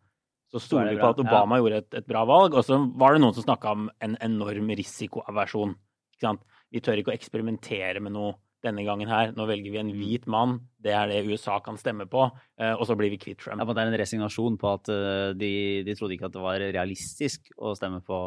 [0.53, 1.63] så stoler vi på at Obama ja.
[1.63, 2.53] gjorde et, et, bra valg.
[2.53, 5.73] Og så var det noen som snakka om en enorm risikoaversjon.
[6.13, 6.43] Ikke sant?
[6.69, 9.33] Vi tør ikke å eksperimentere med noe denne gangen her.
[9.35, 10.59] Nå velger vi en hvit mann.
[10.81, 12.27] Det er det USA kan stemme på.
[12.61, 13.59] Eh, og så blir vi kvitt Trump.
[13.59, 15.53] Ja, det er en resignasjon på at eh, de,
[15.87, 18.19] de, trodde ikke at det var realistisk å stemme på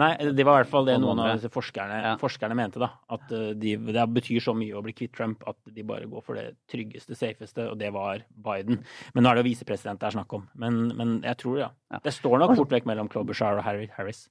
[0.00, 2.12] Nei, det var i hvert fall det noen av disse forskerne, ja.
[2.20, 2.80] forskerne mente.
[2.80, 6.08] da, At eh, de, det betyr så mye å bli kvitt Trump at de bare
[6.08, 8.80] går for det tryggeste, safeste, og det var Biden.
[9.12, 10.46] Men nå er det jo visepresident det er snakk om.
[10.56, 11.68] Men, men jeg tror, ja.
[11.92, 12.00] ja.
[12.04, 14.24] Det står nok fort vekk mellom Klobuchar og Harris.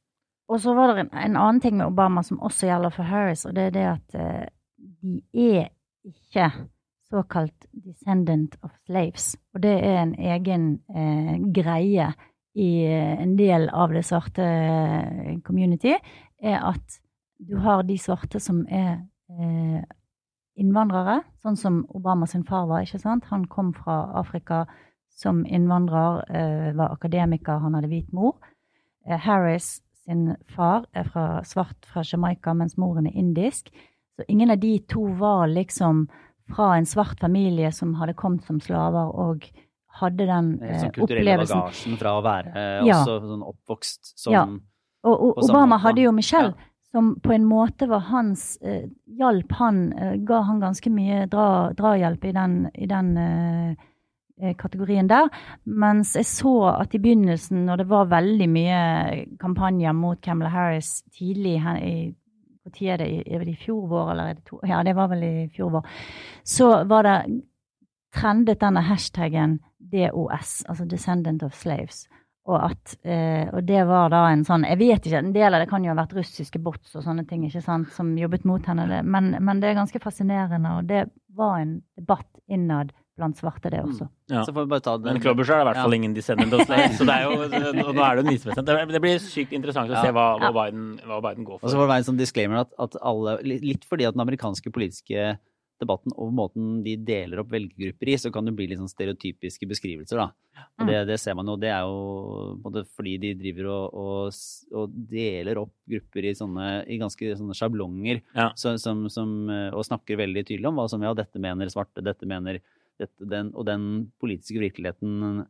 [0.52, 3.45] Og så var det en, en, annen ting med Obama som også gjelder for Harris,
[3.45, 4.50] og det er det at uh,
[5.06, 5.21] de
[5.62, 5.69] er
[6.10, 6.50] ikke
[7.12, 9.36] såkalt descendant of slaves.
[9.54, 12.10] Og det er en egen uh, greie
[12.57, 14.45] i uh, en del av det svarte
[15.47, 15.95] community,
[16.41, 16.99] er at
[17.41, 19.07] du har de svarte som er
[20.59, 22.83] innvandrere, sånn som Obama sin far var.
[22.83, 23.29] ikke sant?
[23.31, 24.65] Han kom fra Afrika
[25.09, 28.35] som innvandrer, var akademiker, han hadde hvit mor.
[29.07, 33.71] Harris sin far er fra, svart fra Jamaica, mens moren er indisk.
[34.15, 36.07] Så ingen av de to var liksom
[36.51, 39.47] fra en svart familie som hadde kommet som slaver og
[40.01, 42.99] hadde den eh, sånn kulturelle bagasjen fra å være eh, ja.
[42.99, 44.43] også sånn oppvokst som ja.
[45.01, 46.67] Og, og Obama hadde jo Michelle, ja.
[46.93, 48.83] som på en måte var hans eh,
[49.17, 53.87] Hjalp han eh, Ga han ganske mye dra, drahjelp i den, i den eh,
[54.41, 55.27] Eh, kategorien der.
[55.63, 58.79] Mens jeg så at i begynnelsen, når det var veldig mye
[59.39, 62.15] kampanjer mot Camilla Harris tidlig i
[62.61, 63.07] Når er det?
[63.27, 64.59] Er det i fjor vår, eller er det to?
[64.65, 65.85] Ja, det var vel i fjor vår.
[66.43, 67.41] Så var det
[68.13, 72.07] trendet denne hashtaggen DOS, altså Descendant of Slaves.
[72.49, 75.61] Og, at, eh, og det var da en sånn Jeg vet ikke, en del av
[75.61, 78.65] det kan jo ha vært russiske bots og sånne ting ikke sant, som jobbet mot
[78.65, 81.03] henne, men, men det er ganske fascinerende, og det
[81.37, 82.89] var en debatt innad
[83.19, 84.07] blant svarte, det også.
[84.31, 84.41] Ja.
[84.47, 85.13] Så får vi bare ta den.
[85.13, 85.99] Men Klobuchar er i hvert fall Ja.
[85.99, 87.35] ingen descendant of slaves, så det er jo,
[87.93, 88.65] nå er det jo en visepresident.
[88.65, 91.75] Det- Det blir sykt interessant å se hva, hva, Biden, hva Biden går Og så
[91.77, 95.37] får det være en sånn disclaimer at, at alle litt fordi at den amerikanske politiske
[95.81, 99.67] debatten og måten de deler opp velgergrupper i, så kan det bli litt sånn stereotypiske
[99.69, 100.29] beskrivelser, da.
[100.81, 101.55] Og det, det ser man jo.
[101.59, 104.41] Det er jo fordi de driver og, og,
[104.77, 108.51] og deler opp grupper i sånne i ganske sånne sjablonger Ja.
[108.59, 112.03] som, som, som, eh, og snakker veldig tydelig om hva som ja, dette mener svarte,
[112.05, 112.61] dette mener
[113.01, 113.87] dette, den, og den
[114.21, 115.45] politiske virkeligheten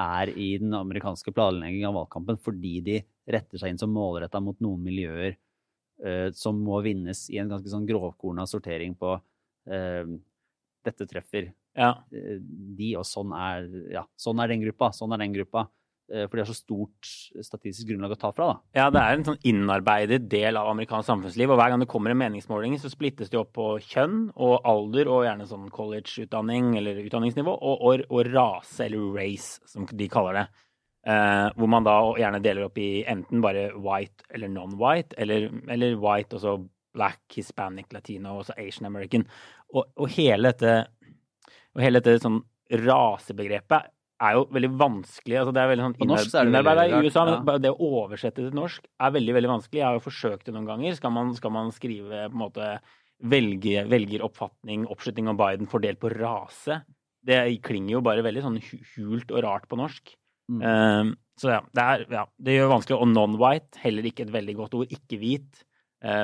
[0.00, 2.96] er i den amerikanske planleggingen av valgkampen fordi de
[3.30, 5.36] retter seg inn som målretta mot noen miljøer
[6.04, 9.14] eh, som må vinnes i en ganske sånn grovkorna sortering på
[9.66, 11.94] dette treffer Ja.
[12.12, 15.68] eh, de, og sånn er, ja, sånn er den gruppa, sånn er den gruppa.
[16.12, 17.08] Eh, for de har så stort
[17.40, 18.56] statistisk grunnlag å ta fra, da.
[18.76, 21.48] Ja, det er en sånn innarbeidet del av amerikansk samfunnsliv.
[21.50, 25.08] Og hver gang det kommer en meningsmåling, så splittes det opp på kjønn og alder
[25.08, 30.42] og gjerne sånn college-utdanning eller utdanningsnivå, og, og, og rase, eller race, som de kaller
[30.42, 30.46] det.
[31.06, 35.96] Eh, hvor man da gjerne deler opp i enten bare white eller non-white, eller, eller
[36.00, 36.54] white og så
[36.94, 39.26] black, hispanic, latino og så Asian American.
[39.74, 40.76] Og, og hele dette,
[41.74, 42.40] og hele dette sånn
[42.84, 43.90] rasebegrepet
[44.24, 45.38] er jo veldig vanskelig.
[45.40, 47.56] altså Det er veldig sånn veldig i USA, ja.
[47.60, 49.80] det å oversette til norsk er veldig veldig vanskelig.
[49.80, 50.96] Jeg har jo forsøkt det noen ganger.
[50.98, 52.68] Skal man, skal man skrive på en måte
[53.24, 56.82] velge, velgeroppfatning, oppslutning om Biden fordelt på rase?
[57.24, 58.60] Det klinger jo bare veldig sånn
[58.94, 60.16] hult og rart på norsk.
[60.52, 60.60] Mm.
[60.60, 62.98] Um, så ja det, er, ja, det gjør vanskelig.
[63.00, 64.92] Og non-white, heller ikke et veldig godt ord.
[64.94, 65.64] Ikke hvit,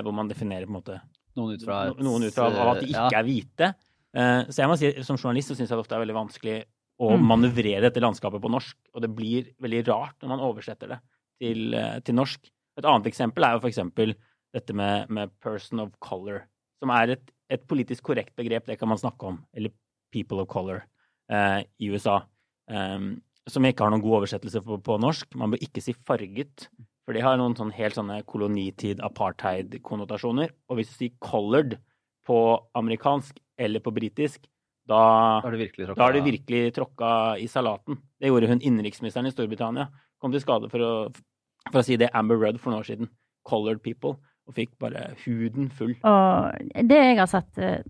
[0.04, 0.98] hvor man definerer på en måte
[1.38, 3.20] Noen ut fra et, noen ut fra at de ikke ja.
[3.20, 3.70] er hvite.
[4.18, 6.56] Eh, så jeg må si, som journalist så syns jeg det ofte er veldig vanskelig
[7.00, 7.22] å Mm.
[7.30, 8.76] manøvrere dette landskapet på norsk.
[8.94, 10.98] Og det blir veldig rart når man oversetter det
[11.40, 12.50] til, eh, til norsk.
[12.76, 14.14] Et annet eksempel er jo for eksempel
[14.52, 16.42] dette med, med person of color,
[16.82, 19.46] som er et, et politisk korrekt begrep, det kan man snakke om.
[19.54, 19.70] Eller
[20.12, 20.82] people of color
[21.30, 22.24] eh, i USA.
[22.68, 25.34] Um, som ikke har noen god oversettelse på, på norsk.
[25.38, 26.68] Man bør ikke si farget,
[27.10, 30.52] for de har noen sånn helt sånne kolonitid, apartheid-konnotasjoner.
[30.70, 31.72] Og hvis du sier colored
[32.22, 32.36] på
[32.78, 34.44] amerikansk eller på britisk,
[34.86, 35.00] da,
[35.40, 37.10] Da har du virkelig tråkka da virkelig tråkka
[37.42, 37.98] i salaten.
[38.18, 39.88] Det gjorde hun innenriksministeren i Storbritannia.
[40.22, 40.92] Kom til skade for å,
[41.72, 43.10] for å si det Amber Rudd for noen år siden.
[43.42, 44.14] Colored people.
[44.46, 45.96] Og fikk bare huden full.
[46.06, 47.82] Og det jeg har sett eh,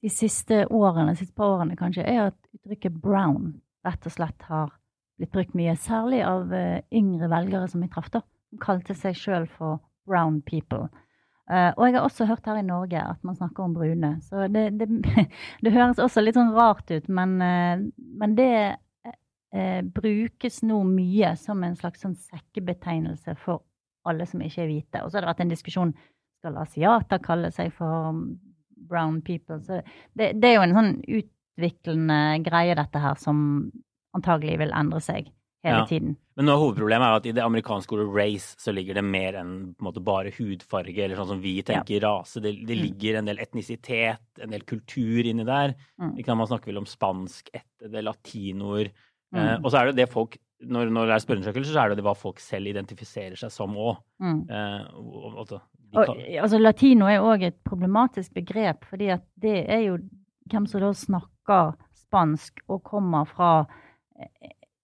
[0.00, 4.48] de siste årene, de siste par årene kanskje, er at uttrykket brown rett og slett
[4.48, 4.79] har
[5.20, 5.76] blitt brukt mye.
[5.78, 8.24] Særlig av eh, yngre velgere som jeg traff, da.
[8.50, 9.78] Som kalte seg sjøl for
[10.08, 10.88] brown people.
[11.50, 14.12] Uh, og jeg har også hørt her i Norge at man snakker om brune.
[14.22, 14.86] Så det, det,
[15.64, 17.82] det høres også litt sånn rart ut, men, uh,
[18.22, 23.64] men det uh, brukes nå mye som en slags sånn sekkebetegnelse for
[24.06, 25.02] alle som ikke er hvite.
[25.02, 25.94] Og så har det vært en diskusjon
[26.40, 28.14] skal asiater kalle seg for
[28.90, 29.58] brown people.
[29.66, 29.82] Så
[30.14, 33.42] det, det er jo en sånn utviklende greie, dette her, som
[34.16, 35.30] antagelig vil endre seg
[35.62, 35.84] hele Ja.
[35.86, 36.16] tiden.
[36.36, 39.34] Men noe av hovedproblemet er at i det amerikanske ordet race så ligger det mer
[39.36, 42.40] enn på en måte bare hudfarge, eller sånn som vi tenker rase.
[42.40, 42.82] Det, det Mm.
[42.82, 45.74] ligger en del etnisitet, en del kultur inni der.
[46.00, 46.16] Mm.
[46.36, 48.86] Man snakker vel om spansk etter det, latinoer.
[49.34, 49.64] Eh, Mm.
[49.64, 52.14] og så er det det folk når, når det er spørreundersøkelser, så er det hva
[52.16, 53.96] folk selv identifiserer seg som òg.
[54.20, 54.50] Mm.
[54.50, 54.84] Eh,
[55.38, 55.60] altså,
[55.94, 59.98] altså, latino er òg et problematisk begrep, fordi at det er jo
[60.50, 63.74] hvem som da snakker spansk og kommer fra eh,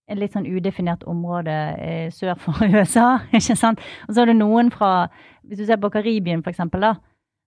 [0.07, 3.19] et litt sånn udefinert område eh, sør for USA.
[3.35, 3.83] ikke sant?
[4.07, 5.09] Og så har du noen fra
[5.47, 6.97] Hvis du ser på Karibien, for eksempel, da,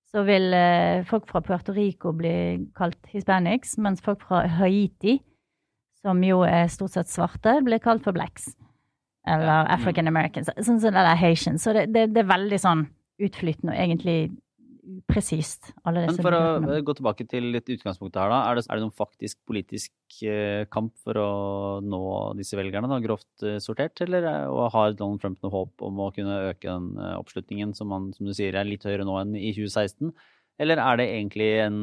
[0.08, 5.18] så vil eh, folk fra Puerto Rico bli kalt hispanics, mens folk fra Haiti,
[6.00, 8.54] som jo er stort sett svarte, blir kalt for blacks.
[9.28, 9.68] Eller.
[9.70, 10.48] African Americans.
[10.56, 11.60] Sånn som det der Haitian.
[11.60, 12.86] Så det, det, det er veldig sånn
[13.20, 14.16] utflytende og egentlig
[14.98, 18.40] upresist, Men for å eh, gå tilbake til litt utgangspunktet her, da.
[18.50, 21.30] Er det, er det noen faktisk politisk eh, kamp for å
[21.86, 22.02] nå
[22.40, 24.02] disse velgerne, da, grovt eh, sortert?
[24.06, 28.12] Eller og har Donald Trump noe håp om å kunne øke den oppslutningen, som han
[28.16, 30.14] som du sier er litt høyere nå enn i 2016?
[30.60, 31.82] Eller er det egentlig en,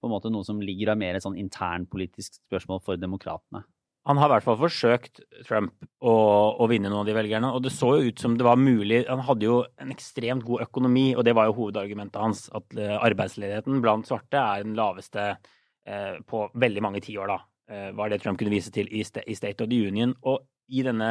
[0.00, 3.64] på en måte noe som ligger av mer et sånn internpolitisk spørsmål for demokratene?
[4.10, 6.12] Han har i hvert fall forsøkt, Trump, å,
[6.58, 7.52] å vinne noen av de velgerne.
[7.54, 9.04] Og det så jo ut som det var mulig.
[9.06, 12.48] Han hadde jo en ekstremt god økonomi, og det var jo hovedargumentet hans.
[12.56, 17.38] At eh, arbeidsledigheten blant svarte er den laveste eh, på veldig mange tiår, da.
[17.70, 20.16] Eh, var det Trump kunne vise til i, i State of the Union.
[20.26, 20.42] Og
[20.74, 21.10] i denne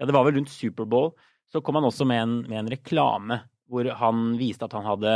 [0.00, 1.10] Ja, det var vel rundt Superbowl,
[1.50, 5.10] så kom han også med en, med en reklame hvor han viste at han hadde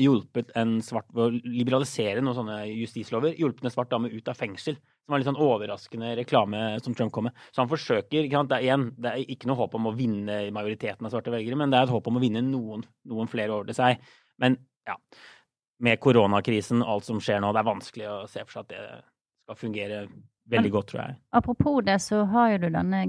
[0.00, 4.36] hjulpet en svart ved å liberalisere noen sånne justislover, hjulpet en svart dame ut av
[4.36, 4.76] fengsel.
[5.06, 7.36] Som var litt sånn overraskende reklame som Trump kom med.
[7.54, 9.94] Så han forsøker ikke sant, det, er, igjen, det er ikke noe håp om å
[9.94, 13.30] vinne majoriteten av svarte velgere, men det er et håp om å vinne noen, noen
[13.30, 14.02] flere over til seg.
[14.42, 14.96] Men ja,
[15.86, 18.74] med koronakrisen og alt som skjer nå, det er vanskelig å se for seg at
[18.74, 18.82] det
[19.46, 20.00] skal fungere
[20.50, 21.16] veldig godt, tror jeg.
[21.38, 23.04] Apropos det, så har jo du denne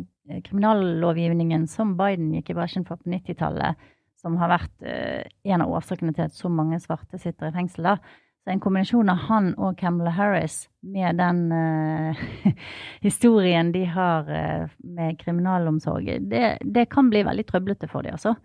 [0.45, 5.73] kriminallovgivningen som Biden gikk i bresjen for på 90-tallet, som har vært eh, en av
[5.77, 7.89] årsakene til at så mange svarte sitter i fengsel.
[7.89, 7.97] da.
[8.47, 12.19] Så en kombinasjon av han og Camelot Harris med den uh,
[13.07, 18.37] historien de har uh, med kriminalomsorg, det, det, kan bli veldig trøblete for dem, altså.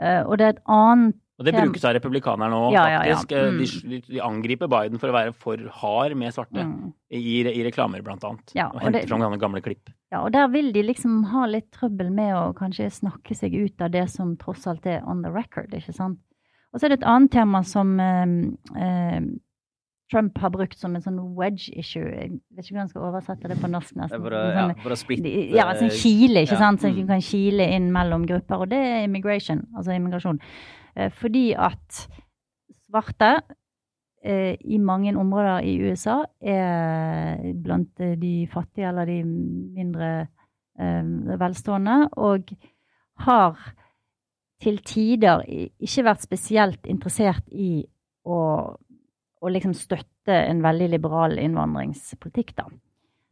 [0.00, 3.36] Uh, og det er et annet og det brukes av republikanerne òg, ja, faktisk.
[3.36, 3.52] Ja, ja.
[3.52, 3.92] Mm.
[3.92, 6.74] De, de, angriper Biden for å være for hard med svarte mm.
[7.12, 8.56] i, i, reklamer, blant annet.
[8.56, 9.92] og, henter fram gamle klipp.
[10.12, 13.84] Ja, og der vil de liksom ha litt trøbbel med å kanskje snakke seg ut
[13.84, 16.22] av det som tross alt er on the record, ikke sant.
[16.72, 18.36] Og så er det et annet tema som eh,
[18.80, 19.24] eh,
[20.12, 22.04] Trump har brukt som en sånn wedge issue.
[22.04, 23.94] Jeg vet ikke hvordan jeg skal oversette det på norsk.
[23.96, 24.20] nesten.
[24.20, 26.60] Å, sånn, ja, splitte Ja, sånn kile, ikke ja.
[26.60, 26.82] sant.
[26.82, 26.98] Så mm.
[26.98, 28.66] du kan kile inn mellom grupper.
[28.66, 30.40] Og det er immigration, altså immigrasjon.
[30.96, 32.04] Eh, fordi at
[32.84, 33.32] svarte
[34.24, 40.12] eh, i mange områder i USA er blant de fattige eller de mindre
[40.76, 42.52] eh, velstående, og
[43.24, 43.56] har
[44.62, 47.82] til tider ikke vært spesielt interessert i
[48.22, 48.38] å,
[49.42, 52.68] å liksom støtte en veldig liberal innvandringspolitikk, da.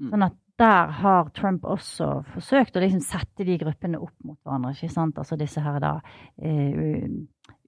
[0.00, 0.08] Mm.
[0.10, 4.74] Sånn at der har Trump også forsøkt å liksom sette de gruppene opp mot hverandre.
[4.74, 5.18] ikke sant?
[5.20, 7.06] Altså disse her da uh,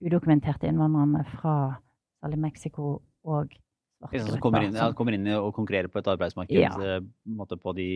[0.02, 1.56] udokumenterte innvandrerne fra
[2.20, 3.54] særlig Mexico og.
[4.10, 6.72] Som kommer inn, ja, kommer inn og konkurrerer på et arbeidsmarked ja.
[6.98, 7.88] Eh, på de,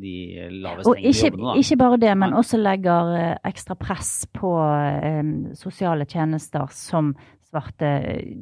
[0.00, 0.14] de
[0.50, 1.50] lavest hengende jobbene.
[1.50, 1.56] Da.
[1.60, 7.12] Ikke bare det, men også legger uh, ekstra press på um, sosiale tjenester som
[7.44, 8.32] svarte uh,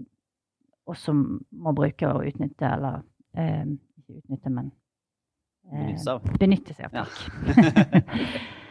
[0.93, 4.73] også må bruke og utnytte, eller ikke utnytte, men
[5.73, 6.33] Benytte seg av.
[6.43, 8.19] Benytte seg av, takk.
[8.19, 8.27] Ja.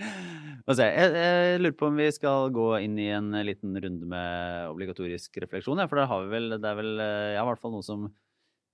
[0.00, 5.40] jeg, jeg, lurer på om vi skal gå inn i en liten runde med obligatorisk
[5.44, 5.82] refleksjon.
[5.82, 8.08] Ja, for har vi vel, det er vel ja, i hvert fall noe som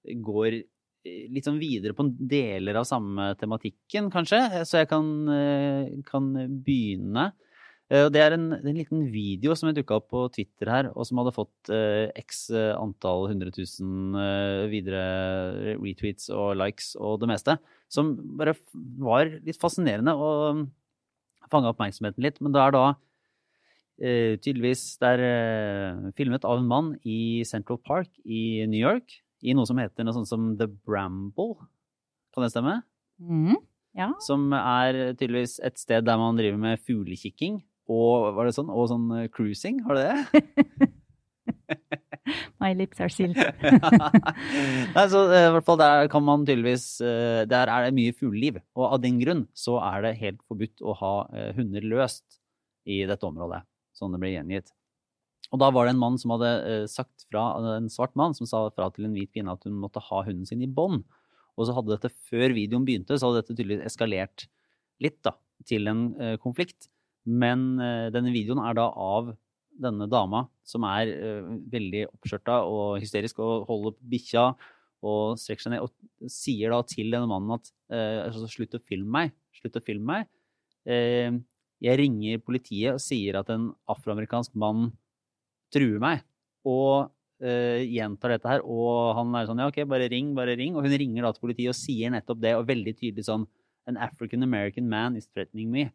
[0.07, 0.61] går
[1.07, 4.41] litt sånn videre på deler av samme tematikken, kanskje.
[4.67, 5.11] Så jeg kan,
[6.09, 6.33] kan
[6.67, 7.31] begynne.
[7.87, 11.21] Eh, det er en, en, liten video som dukka opp på Twitter her, og som
[11.21, 15.05] hadde fått eh, x antall 100 000 eh, videre
[15.77, 17.57] retweets og likes og det meste.
[17.93, 18.57] Som bare
[18.99, 20.67] var litt fascinerende og
[21.53, 22.41] fanga oppmerksomheten litt.
[22.45, 27.81] Men det er da uh, tydeligvis Det er uh, filmet av en mann i Central
[27.83, 29.21] Park i New York.
[29.47, 31.57] I noe som heter noe sånt som The Bramble.
[32.35, 32.81] Kan det stemme?
[33.21, 33.57] Mm,
[33.97, 34.11] ja.
[34.25, 38.89] Som er tydeligvis et sted der man driver med fuglekikking og var det sånn, og
[38.91, 39.81] sånn eh, cruising.
[39.87, 40.91] Har du det?
[42.63, 43.37] My lips are sealed.
[44.97, 48.15] Nei, så eh, i hvert fall der kan man tydeligvis eh, Der er det mye
[48.17, 48.61] fugleliv.
[48.79, 51.13] Og av den grunn så er det helt forbudt å ha
[51.57, 52.41] hunder løst
[52.87, 53.65] i dette området,
[53.99, 54.73] sånn det ble gjengitt.
[55.55, 56.51] Og da var det en mann som hadde
[56.91, 60.03] sagt fra, en svart mann som sa fra til en hvit kvinne at hun måtte
[60.03, 61.05] ha hunden sin i bånd.
[61.57, 64.47] Og så hadde dette, før videoen begynte, så hadde dette tydeligvis eskalert
[65.03, 65.37] litt da,
[65.67, 66.09] til en
[66.43, 66.91] konflikt.
[67.27, 67.75] Men
[68.15, 69.33] denne videoen er da av
[69.83, 74.47] denne dama som er uh, veldig oppskjørta og hysterisk og holder bikkja
[75.07, 78.83] og strekker seg ned og sier da til denne mannen at uh, altså, slutt å
[78.83, 79.35] filme meg.
[79.57, 80.33] Slutt å filme meg.
[81.83, 84.91] jeg ringer politiet og sier at en afroamerikansk mann
[85.73, 86.21] truer meg.
[86.69, 87.09] Og
[87.41, 88.63] gjentar dette her.
[88.65, 90.77] Og han er sånn ja, OK, bare ring, bare ring.
[90.77, 93.49] Og hun ringer da til politiet og sier nettopp det, og veldig tydelig sånn
[93.87, 95.87] An African American man is threatening me.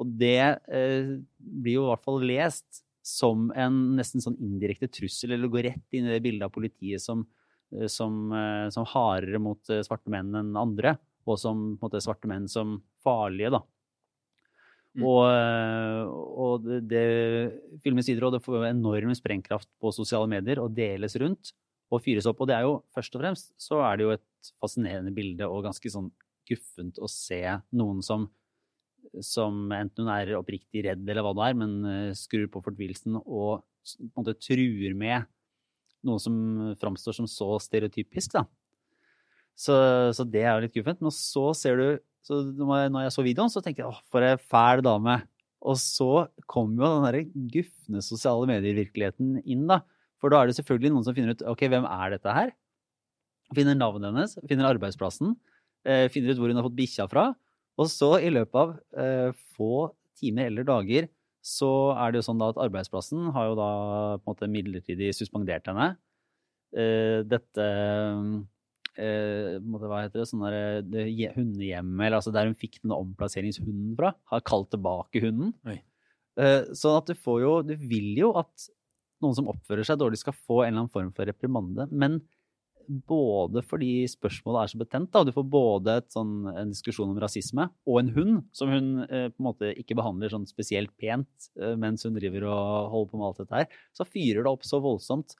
[0.00, 5.36] Og det eh, blir jo i hvert fall lest som en nesten sånn indirekte trussel,
[5.36, 7.22] eller går rett inn i det bildet av politiet som,
[7.70, 12.26] eh, som, eh, som hardere mot eh, svarte menn enn andre, og som måte, svarte
[12.30, 13.62] menn som farlige, da.
[14.96, 15.04] Mm.
[15.04, 15.24] Og,
[16.40, 21.18] og, det, det filmes videre, og det får enorm sprengkraft på sosiale medier og deles
[21.20, 21.52] rundt
[21.92, 22.40] og fyres opp.
[22.40, 25.66] Og det er jo først og fremst så er det jo et fascinerende bilde og
[25.68, 26.08] ganske sånn
[26.48, 27.42] guffent å se
[27.76, 28.24] noen som
[29.24, 33.18] som enten hun er oppriktig redd eller hva det er, men eh, skrur på fortvilelsen
[33.22, 35.26] og på en måte truer med
[36.06, 36.36] noe som
[36.80, 38.44] framstår som så stereotypisk, da.
[39.56, 39.74] Så,
[40.12, 41.00] så det er jo litt guffent.
[41.02, 41.86] Men så ser du
[42.26, 45.20] så Når jeg så videoen, så tenkte jeg åh, for ei fæl dame.
[45.62, 49.80] Og så kom jo den derre gufne sosiale medier-virkeligheten inn, da.
[50.18, 52.50] For da er det selvfølgelig noen som finner ut ok, hvem er dette her?
[53.54, 55.36] Finner navnet hennes, finner arbeidsplassen,
[55.86, 57.28] eh, finner ut hvor hun har fått bikkja fra.
[57.76, 61.08] Og så, i løpet av eh, få timer eller dager,
[61.46, 63.70] så er det jo sånn da at arbeidsplassen har jo da
[64.18, 65.92] på en måte midlertidig suspendert henne.
[66.74, 67.66] Eh, dette
[68.96, 73.92] eh, hva heter det, sånn der, det hundehjemmet, eller altså der hun fikk denne omplasseringshunden
[73.98, 75.52] fra, har kalt tilbake hunden.
[76.36, 78.66] Eh, sånn at du får jo Du vil jo at
[79.24, 81.86] noen som oppfører seg dårlig, skal få en eller annen form for reprimande.
[81.92, 82.18] Men
[82.86, 87.68] både fordi spørsmålet er så betent, da, du får både sånn, en diskusjon om rasisme
[87.88, 91.74] og en hund, som hun eh, på en måte ikke behandler sånn spesielt pent eh,
[91.80, 94.80] mens hun driver og holder på med alt dette her, så fyrer det opp så
[94.84, 95.36] voldsomt.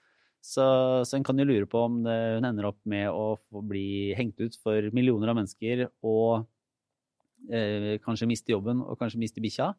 [0.47, 0.65] Så,
[1.03, 4.39] så en kan jo lure på om det, hun ender opp med å bli hengt
[4.39, 6.47] ut for millioner av mennesker og
[7.51, 9.73] eh, kanskje miste jobben og kanskje miste bikkja.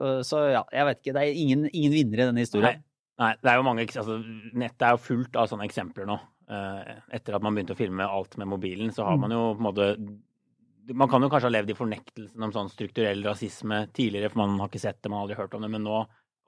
[0.00, 1.16] Eh, så ja, jeg vet ikke.
[1.16, 2.80] Det er ingen, ingen vinnere i denne historien.
[2.80, 2.86] Nei.
[3.20, 4.14] Nei, det er jo mange, altså,
[4.56, 6.16] Nettet er jo fullt av sånne eksempler nå.
[6.50, 9.60] Eh, etter at man begynte å filme alt med mobilen, så har man jo på
[9.60, 9.86] en måte
[10.96, 14.56] Man kan jo kanskje ha levd i fornektelsen om sånn strukturell rasisme tidligere, for man
[14.58, 16.00] har ikke sett det, man har aldri hørt om det, men nå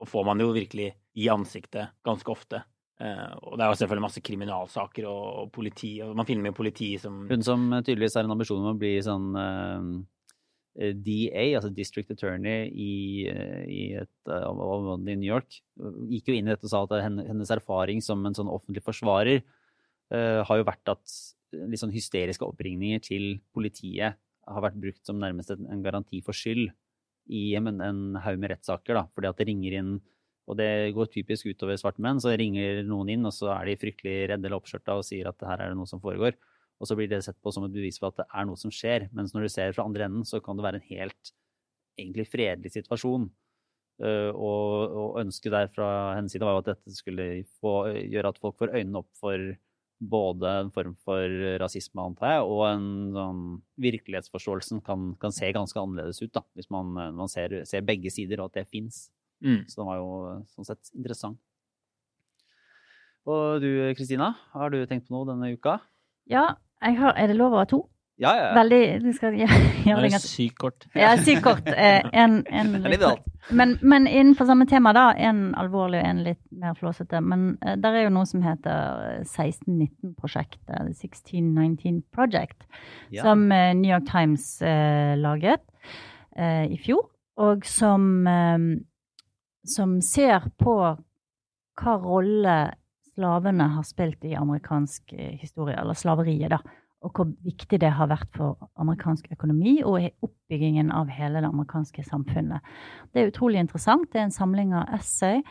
[0.09, 0.89] får man det jo virkelig
[1.23, 2.65] i ansiktet ganske ofte.
[2.99, 6.91] Eh, og det er jo selvfølgelig masse kriminalsaker og, politi, og man filmer jo politi
[6.99, 12.11] som Hun som tydeligvis har en ambisjon om å bli sånn eh, DA, altså District
[12.11, 12.93] Attorney i,
[13.29, 15.63] i et område i New York,
[16.11, 19.45] gikk jo inn i dette og sa at hennes erfaring som en sånn offentlig forsvarer
[20.13, 21.15] har jo vært at
[21.53, 26.71] litt sånn hysteriske oppringninger til politiet har vært brukt som nærmest en, garanti for skyld
[27.33, 29.93] i en, en haug med rettssaker, da, fordi at det ringer inn
[30.51, 32.21] og det går typisk utover svarte menn.
[32.21, 35.45] Så ringer noen inn, og så er de fryktelig redde eller oppskjørta og sier at
[35.47, 36.35] her er det noe som foregår.
[36.83, 38.73] Og så blir det sett på som et bevis for at det er noe som
[38.75, 39.07] skjer.
[39.15, 41.33] Mens når du ser fra andre enden, så kan det være en helt
[42.01, 43.29] egentlig fredelig situasjon.
[44.03, 47.27] Uh, og, og ønsket der fra hennes side var jo at dette skulle
[47.61, 47.75] få,
[48.11, 49.53] gjøre at folk får øynene opp for
[50.03, 53.43] både en form for rasisme, antar jeg, og en sånn
[53.85, 58.43] virkelighetsforståelsen kan, kan se ganske annerledes ut, da, hvis man, man ser, ser begge sider,
[58.43, 59.07] og at det fins.
[59.45, 59.65] mm.
[59.71, 60.11] Så den var jo
[60.55, 61.39] sånn sett interessant.
[63.23, 65.79] Og du Kristina, har du tenkt på noe denne uka?
[66.31, 67.85] Ja, jeg har, er det lov å ha to?
[68.21, 68.49] Ja, ja.
[68.55, 70.85] Veldig du skal gjøre, Det er ganske sykt kort.
[70.95, 71.69] Ja, sykt kort.
[71.69, 73.05] Eh, en, en litt
[73.51, 75.09] men, men innenfor samme tema, da.
[75.19, 77.23] En alvorlig og en litt mer flåsete.
[77.25, 80.93] Men eh, der er jo noe som heter 1619-prosjektet.
[80.93, 82.69] 1619 Project.
[83.11, 83.25] Ja.
[83.25, 85.65] Som eh, New York Times eh, laget
[86.37, 87.09] eh, i fjor.
[87.43, 88.05] Og som,
[89.65, 90.75] som ser på
[91.81, 92.57] hva rolle
[93.15, 96.61] slavene har spilt i amerikansk historie, eller slaveriet, da.
[97.03, 102.05] Og hvor viktig det har vært for amerikansk økonomi og oppbyggingen av hele det amerikanske
[102.07, 102.63] samfunnet.
[103.13, 104.07] Det er utrolig interessant.
[104.13, 105.43] Det er en samling av essay.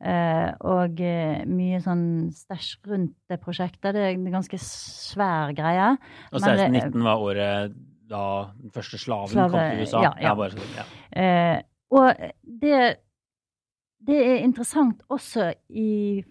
[0.00, 3.92] eh, og eh, mye sånn stæsj rundt det prosjektet.
[3.94, 5.92] Det er en ganske svær greie.
[6.32, 7.76] Og Men 1619 var året
[8.08, 8.24] da
[8.60, 10.02] den første slaven Slave- kom til USA.
[10.02, 10.34] ja, ja.
[10.34, 10.84] bare ja.
[11.20, 11.62] Eh,
[11.94, 12.14] og
[12.44, 12.80] det,
[14.04, 16.24] det er interessant også i,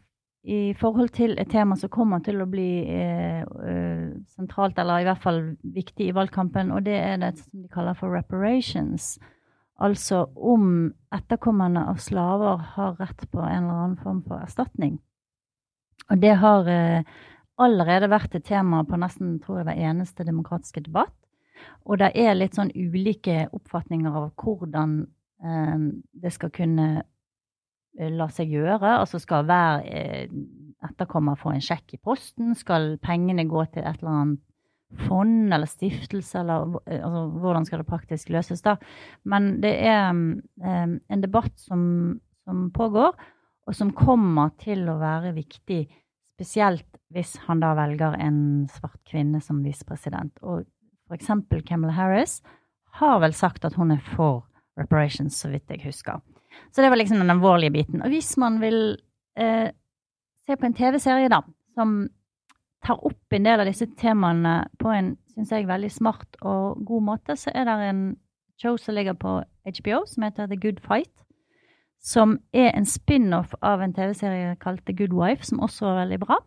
[0.44, 5.08] i forhold til et tema som kommer til å bli eh, eh, sentralt, eller i
[5.08, 9.16] hvert fall viktig i valgkampen, og det er det som de kaller for reparations.
[9.80, 15.00] Altså om etterkommerne av slaver har rett på en eller annen form for erstatning.
[16.12, 17.08] Og det har eh,
[17.64, 21.16] allerede vært et tema på nesten tror jeg, hver eneste demokratiske debatt.
[21.88, 25.00] Og det er litt sånn ulike oppfatninger av hvordan
[25.40, 27.06] eh, det skal kunne
[28.00, 28.98] eh, la seg gjøre.
[29.00, 30.26] Altså skal hver eh,
[30.84, 32.54] etterkommer få en sjekk i posten?
[32.60, 34.42] Skal pengene gå til et eller annet
[35.08, 38.76] fond eller stiftelse, eller eh, altså, hvordan skal det praktisk løses da?
[39.26, 41.84] Men det er en debatt som,
[42.46, 43.16] som pågår,
[43.64, 45.86] og som kommer til å være viktig,
[46.34, 50.36] spesielt hvis han da velger en svart kvinne som visepresident.
[50.42, 50.66] Og
[51.08, 52.42] for eksempel Kamala Harris
[53.00, 54.44] har vel sagt at hun er for
[54.80, 56.22] reparations, så vidt jeg husker.
[56.72, 58.02] Så det var liksom den alvorlige biten.
[58.02, 58.98] Og hvis man vil
[59.38, 59.70] eh,
[60.46, 61.42] se på en TV-serie, da,
[61.78, 62.08] som
[62.84, 67.06] tar opp en del av disse temaene på en, syns jeg, veldig smart og god
[67.13, 68.06] måte, så er det en
[68.62, 71.13] show som ligger på HBO som heter The Good Fight.
[72.04, 76.20] Som er en spin-off av en TV-serie kalt The Good Wife, som også er veldig
[76.26, 76.41] bra.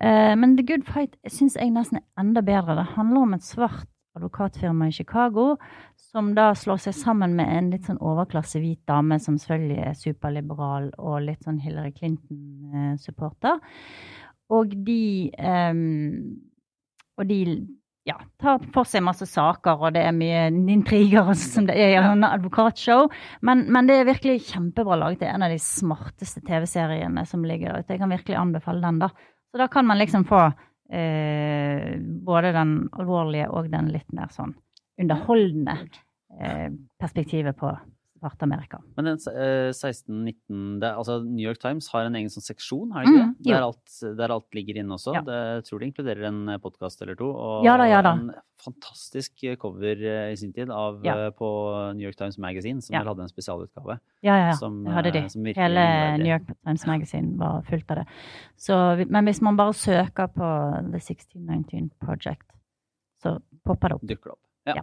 [0.00, 2.78] Eh, men The Good Fight syns jeg nesten er enda bedre.
[2.78, 3.88] Det handler om et svart
[4.18, 5.54] advokatfirma i Chicago
[6.10, 9.98] som da slår seg sammen med en litt sånn overklasse hvit dame som selvfølgelig er
[9.98, 13.58] superliberal og litt sånn Hillary Clinton-supporter.
[14.54, 15.02] Og de
[15.36, 16.38] um,
[17.18, 17.40] Og de
[18.08, 21.90] ja, tar for seg masse saker, og det er mye intriger sånn som det er
[21.92, 23.10] i en advokatshow.
[23.44, 25.20] Men, men det er virkelig kjempebra laget.
[25.20, 27.92] Det er en av de smarteste TV-seriene som ligger der ute.
[27.92, 29.10] Jeg kan virkelig anbefale den, da.
[29.50, 30.46] Så da kan man liksom få
[30.92, 34.54] eh, både den alvorlige og den litt mer sånn
[34.98, 35.76] underholdende
[36.40, 36.68] eh,
[36.98, 37.72] perspektivet på
[38.18, 38.80] Svart-Amerika.
[38.96, 43.12] Men den eh, 16-19 Altså New York Times har en egen sånn seksjon, har de
[43.12, 43.52] ikke Mm, det?
[43.54, 45.14] Der alt, der alt ligger inne også.
[45.14, 45.22] Ja.
[45.22, 47.28] Det, tror det inkluderer en podkast eller to.
[47.30, 48.12] Og Ja da, ja da.
[48.18, 51.14] en fantastisk cover eh, i sin tid av, Ja.
[51.26, 51.48] eh, på
[51.94, 53.98] New York Times Magazine, som vel hadde en spesialutgave.
[54.22, 54.56] Ja, ja, ja.
[54.58, 55.18] Som, det hadde de.
[55.24, 56.18] eh, Hele.
[56.18, 58.06] New York Times Magazine var fullt av det.
[58.56, 60.48] Så, men hvis man bare søker på
[60.90, 62.50] The 1619 Project,
[63.22, 64.02] så popper det opp.
[64.06, 64.44] Dukker det opp.
[64.66, 64.82] Ja.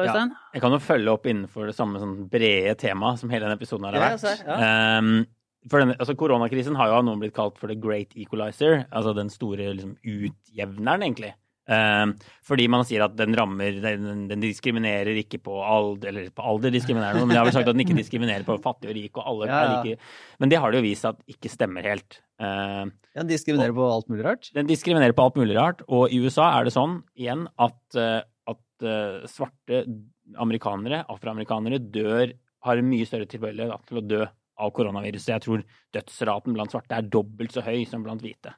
[0.00, 0.12] Ja.
[0.12, 0.28] Du Ja.
[0.54, 3.84] Jeg kan jo følge opp innenfor det samme sånn brede temaet som hele denne episoden
[3.84, 4.44] har vært.
[4.46, 4.56] ja.
[4.98, 5.26] Ehm,
[5.70, 9.14] for denne, altså Koronakrisen har jo av noen blitt kalt for the great equalizer, altså
[9.14, 11.34] den store liksom, utjevneren, egentlig.
[11.70, 16.42] Um, fordi man sier at den rammer Den, den diskriminerer ikke på alder Eller på
[16.42, 18.96] alder diskriminerer noe, men jeg har vel sagt at den ikke diskriminerer på fattig og
[18.96, 19.76] rik, og alle Ja, ja.
[19.84, 20.00] like
[20.42, 22.18] Men det har det jo vist seg at ikke stemmer helt.
[22.42, 24.50] Uh, Ja, diskriminerer på alt mulig rart.
[24.58, 28.22] den diskriminerer på alt mulig rart, og i USA er det sånn, igjen, at, eh,
[28.82, 29.84] at eh, svarte
[30.40, 32.32] amerikanere, afroamerikanere, dør
[32.66, 34.22] har en mye større tilbøyelighet til å dø
[34.62, 35.32] av koronaviruset.
[35.32, 35.64] Jeg tror
[35.94, 38.54] dødsraten blant svarte er dobbelt så høy som blant hvite.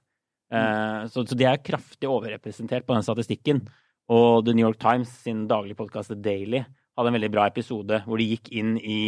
[0.54, 1.08] Mm.
[1.10, 3.62] så, så de er kraftig overrepresentert på den statistikken.
[4.12, 8.02] Og The New York Times sin daglige podkast The Daily hadde en veldig bra episode
[8.04, 8.98] hvor de gikk inn i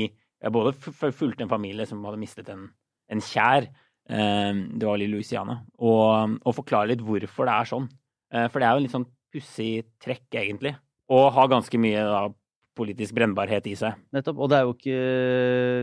[0.53, 2.67] Både fulgte en familie som hadde mistet en,
[3.11, 3.65] en kjær,
[4.13, 7.87] eh, det var i Louisiana, og, og forklare litt hvorfor det er sånn.
[8.31, 10.75] Eh, for det er jo en litt sånn pussig trekk, egentlig.
[11.13, 12.23] Og har ganske mye da,
[12.77, 13.95] politisk brennbarhet i seg.
[14.13, 14.41] Nettopp.
[14.43, 14.97] Og det er jo ikke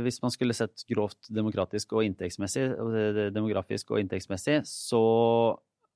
[0.06, 2.68] Hvis man skulle sett grovt demokratisk og inntektsmessig,
[3.16, 5.04] det- demografisk og inntektsmessig, så,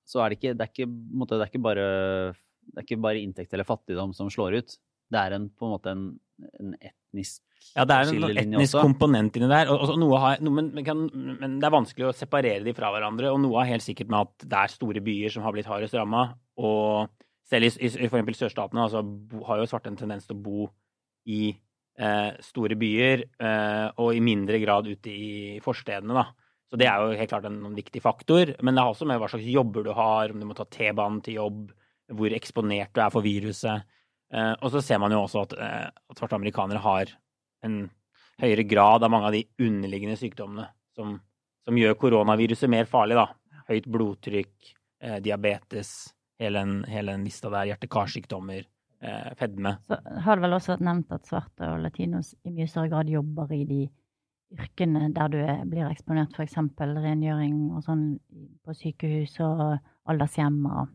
[0.08, 1.88] så er det ikke Det er ikke, måte, det er ikke bare
[2.68, 4.74] det er ikke bare inntekt eller fattigdom som slår ut.
[5.08, 6.02] Det er en, på en måte en,
[6.60, 7.40] en etnisk
[7.78, 8.82] Ja, det er en etnisk også.
[8.84, 9.70] komponent inni der.
[9.72, 11.06] Og, og noe har, noe, men, men, kan,
[11.40, 13.32] men det er vanskelig å separere de fra hverandre.
[13.32, 15.96] Og noe er helt sikkert med at det er store byer som har blitt hardest
[15.96, 16.26] ramma.
[16.60, 17.08] Og
[17.48, 19.04] selv i, i, i eksempel sørstatene altså,
[19.48, 20.68] har jo svarte en tendens til å bo
[21.28, 25.32] i eh, store byer, eh, og i mindre grad ute i
[25.64, 26.28] forstedene, da.
[26.68, 28.52] Så det er jo helt klart en, en viktig faktor.
[28.60, 31.22] Men det har også med hva slags jobber du har, om du må ta T-banen
[31.24, 31.62] til jobb,
[32.18, 33.88] hvor eksponert du er for viruset.
[34.34, 37.14] Eh, og så ser man jo også at, eh, at svarte amerikanere har
[37.64, 37.86] en
[38.42, 41.16] høyere grad av mange av de underliggende sykdommene som,
[41.66, 43.64] som gjør koronaviruset mer farlig, da.
[43.72, 44.74] Høyt blodtrykk,
[45.04, 45.96] eh, diabetes,
[46.42, 48.66] hele den, hele den lista der, hjerte-karsykdommer,
[49.02, 49.78] eh, fedme.
[49.88, 53.12] Så har det vel også vært nevnt at svarte og latinos i mye større grad
[53.12, 53.82] jobber i de
[54.58, 56.60] yrkene der du er, blir eksponert, f.eks.
[56.80, 58.06] rengjøring og sånn
[58.64, 60.94] på sykehus og aldershjem og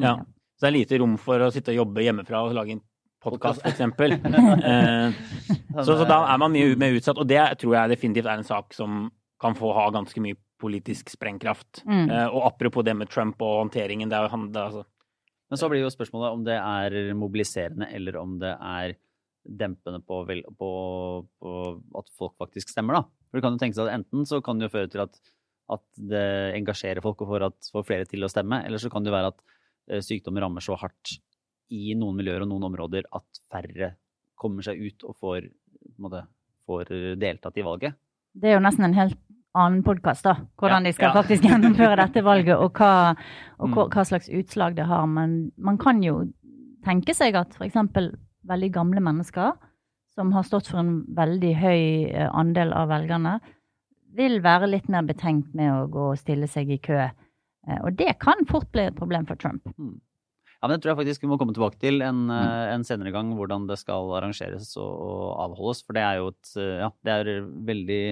[0.00, 0.16] Ja.
[0.56, 2.82] Så det er lite rom for å sitte og jobbe hjemmefra og lage en
[3.22, 3.80] podkast, f.eks.
[5.72, 8.40] Eh, så, så da er man mye mer utsatt, og det tror jeg definitivt er
[8.40, 9.06] en sak som
[9.42, 11.82] kan få ha ganske mye politisk sprengkraft.
[11.84, 12.06] Mm.
[12.06, 14.84] Eh, og apropos det med Trump og håndteringen, det er han det er altså,
[15.52, 18.94] Men så blir jo spørsmålet om det er mobiliserende, eller om det er
[19.42, 20.70] dempende på, vel, på,
[21.42, 21.52] på
[21.98, 23.02] at folk faktisk stemmer, da.
[23.28, 25.18] For det kan jo tenke seg at enten så kan det jo føre til at,
[25.76, 26.28] at det
[26.60, 29.32] engasjerer folk og får, at, får flere til å stemme, eller så kan det være
[29.32, 29.42] at
[29.90, 31.16] eh, sykdommer rammer så hardt
[31.72, 33.94] i noen miljøer og noen områder at færre
[34.38, 36.22] kommer seg ut og får, på en måte,
[36.68, 37.98] får deltatt i valget.
[38.32, 39.18] Det er jo nesten en helt
[39.54, 40.36] annen podkast, da.
[40.60, 41.16] Hvordan de skal ja.
[41.20, 43.14] faktisk gjennomføre dette valget, og, hva,
[43.58, 43.90] og hva, Mm.
[43.94, 45.06] hva slags utslag det har.
[45.06, 46.22] Men man kan jo
[46.84, 47.76] tenke seg at f.eks.
[48.48, 49.52] veldig gamle mennesker,
[50.16, 51.82] som har stått for en veldig høy
[52.12, 53.38] eh, andel av velgerne,
[54.12, 56.98] vil være litt mer betenkt med å gå og stille seg i kø.
[57.68, 59.62] Eh, Og det kan fort bli et problem for Trump.
[59.78, 63.10] Ja, men det tror jeg faktisk vi må komme tilbake til en, eh, en senere
[63.14, 65.80] gang, hvordan det skal arrangeres og, og avholdes.
[65.86, 67.32] For det er jo et Ja, det er
[67.72, 68.02] veldig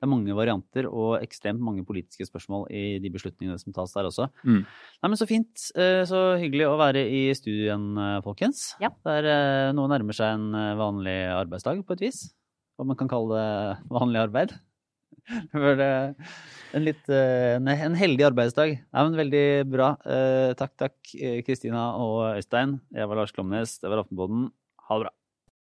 [0.00, 4.06] Det er mange varianter og ekstremt mange politiske spørsmål i de beslutningene som tas der
[4.08, 4.30] også.
[4.48, 4.62] Mm.
[4.64, 5.66] Nei, men så fint.
[5.76, 8.62] eh, Så hyggelig å være i studio igjen, eh, folkens.
[8.80, 8.88] Ja.
[9.04, 12.22] Det er eh, Noe nærmer seg en vanlig arbeidsdag, på et vis.
[12.80, 14.56] Hva man kan kalle det vanlig arbeid.
[15.52, 15.90] Det
[16.72, 18.72] en litt en, en heldig arbeidsdag.
[18.80, 19.92] Nei, men veldig bra.
[20.56, 20.96] Takk, takk,
[21.44, 22.78] Kristina og Øystein.
[22.94, 23.76] Jeg var Lars Klomnes.
[23.82, 24.48] Det var Aftenboden.
[24.88, 25.12] Ha det bra.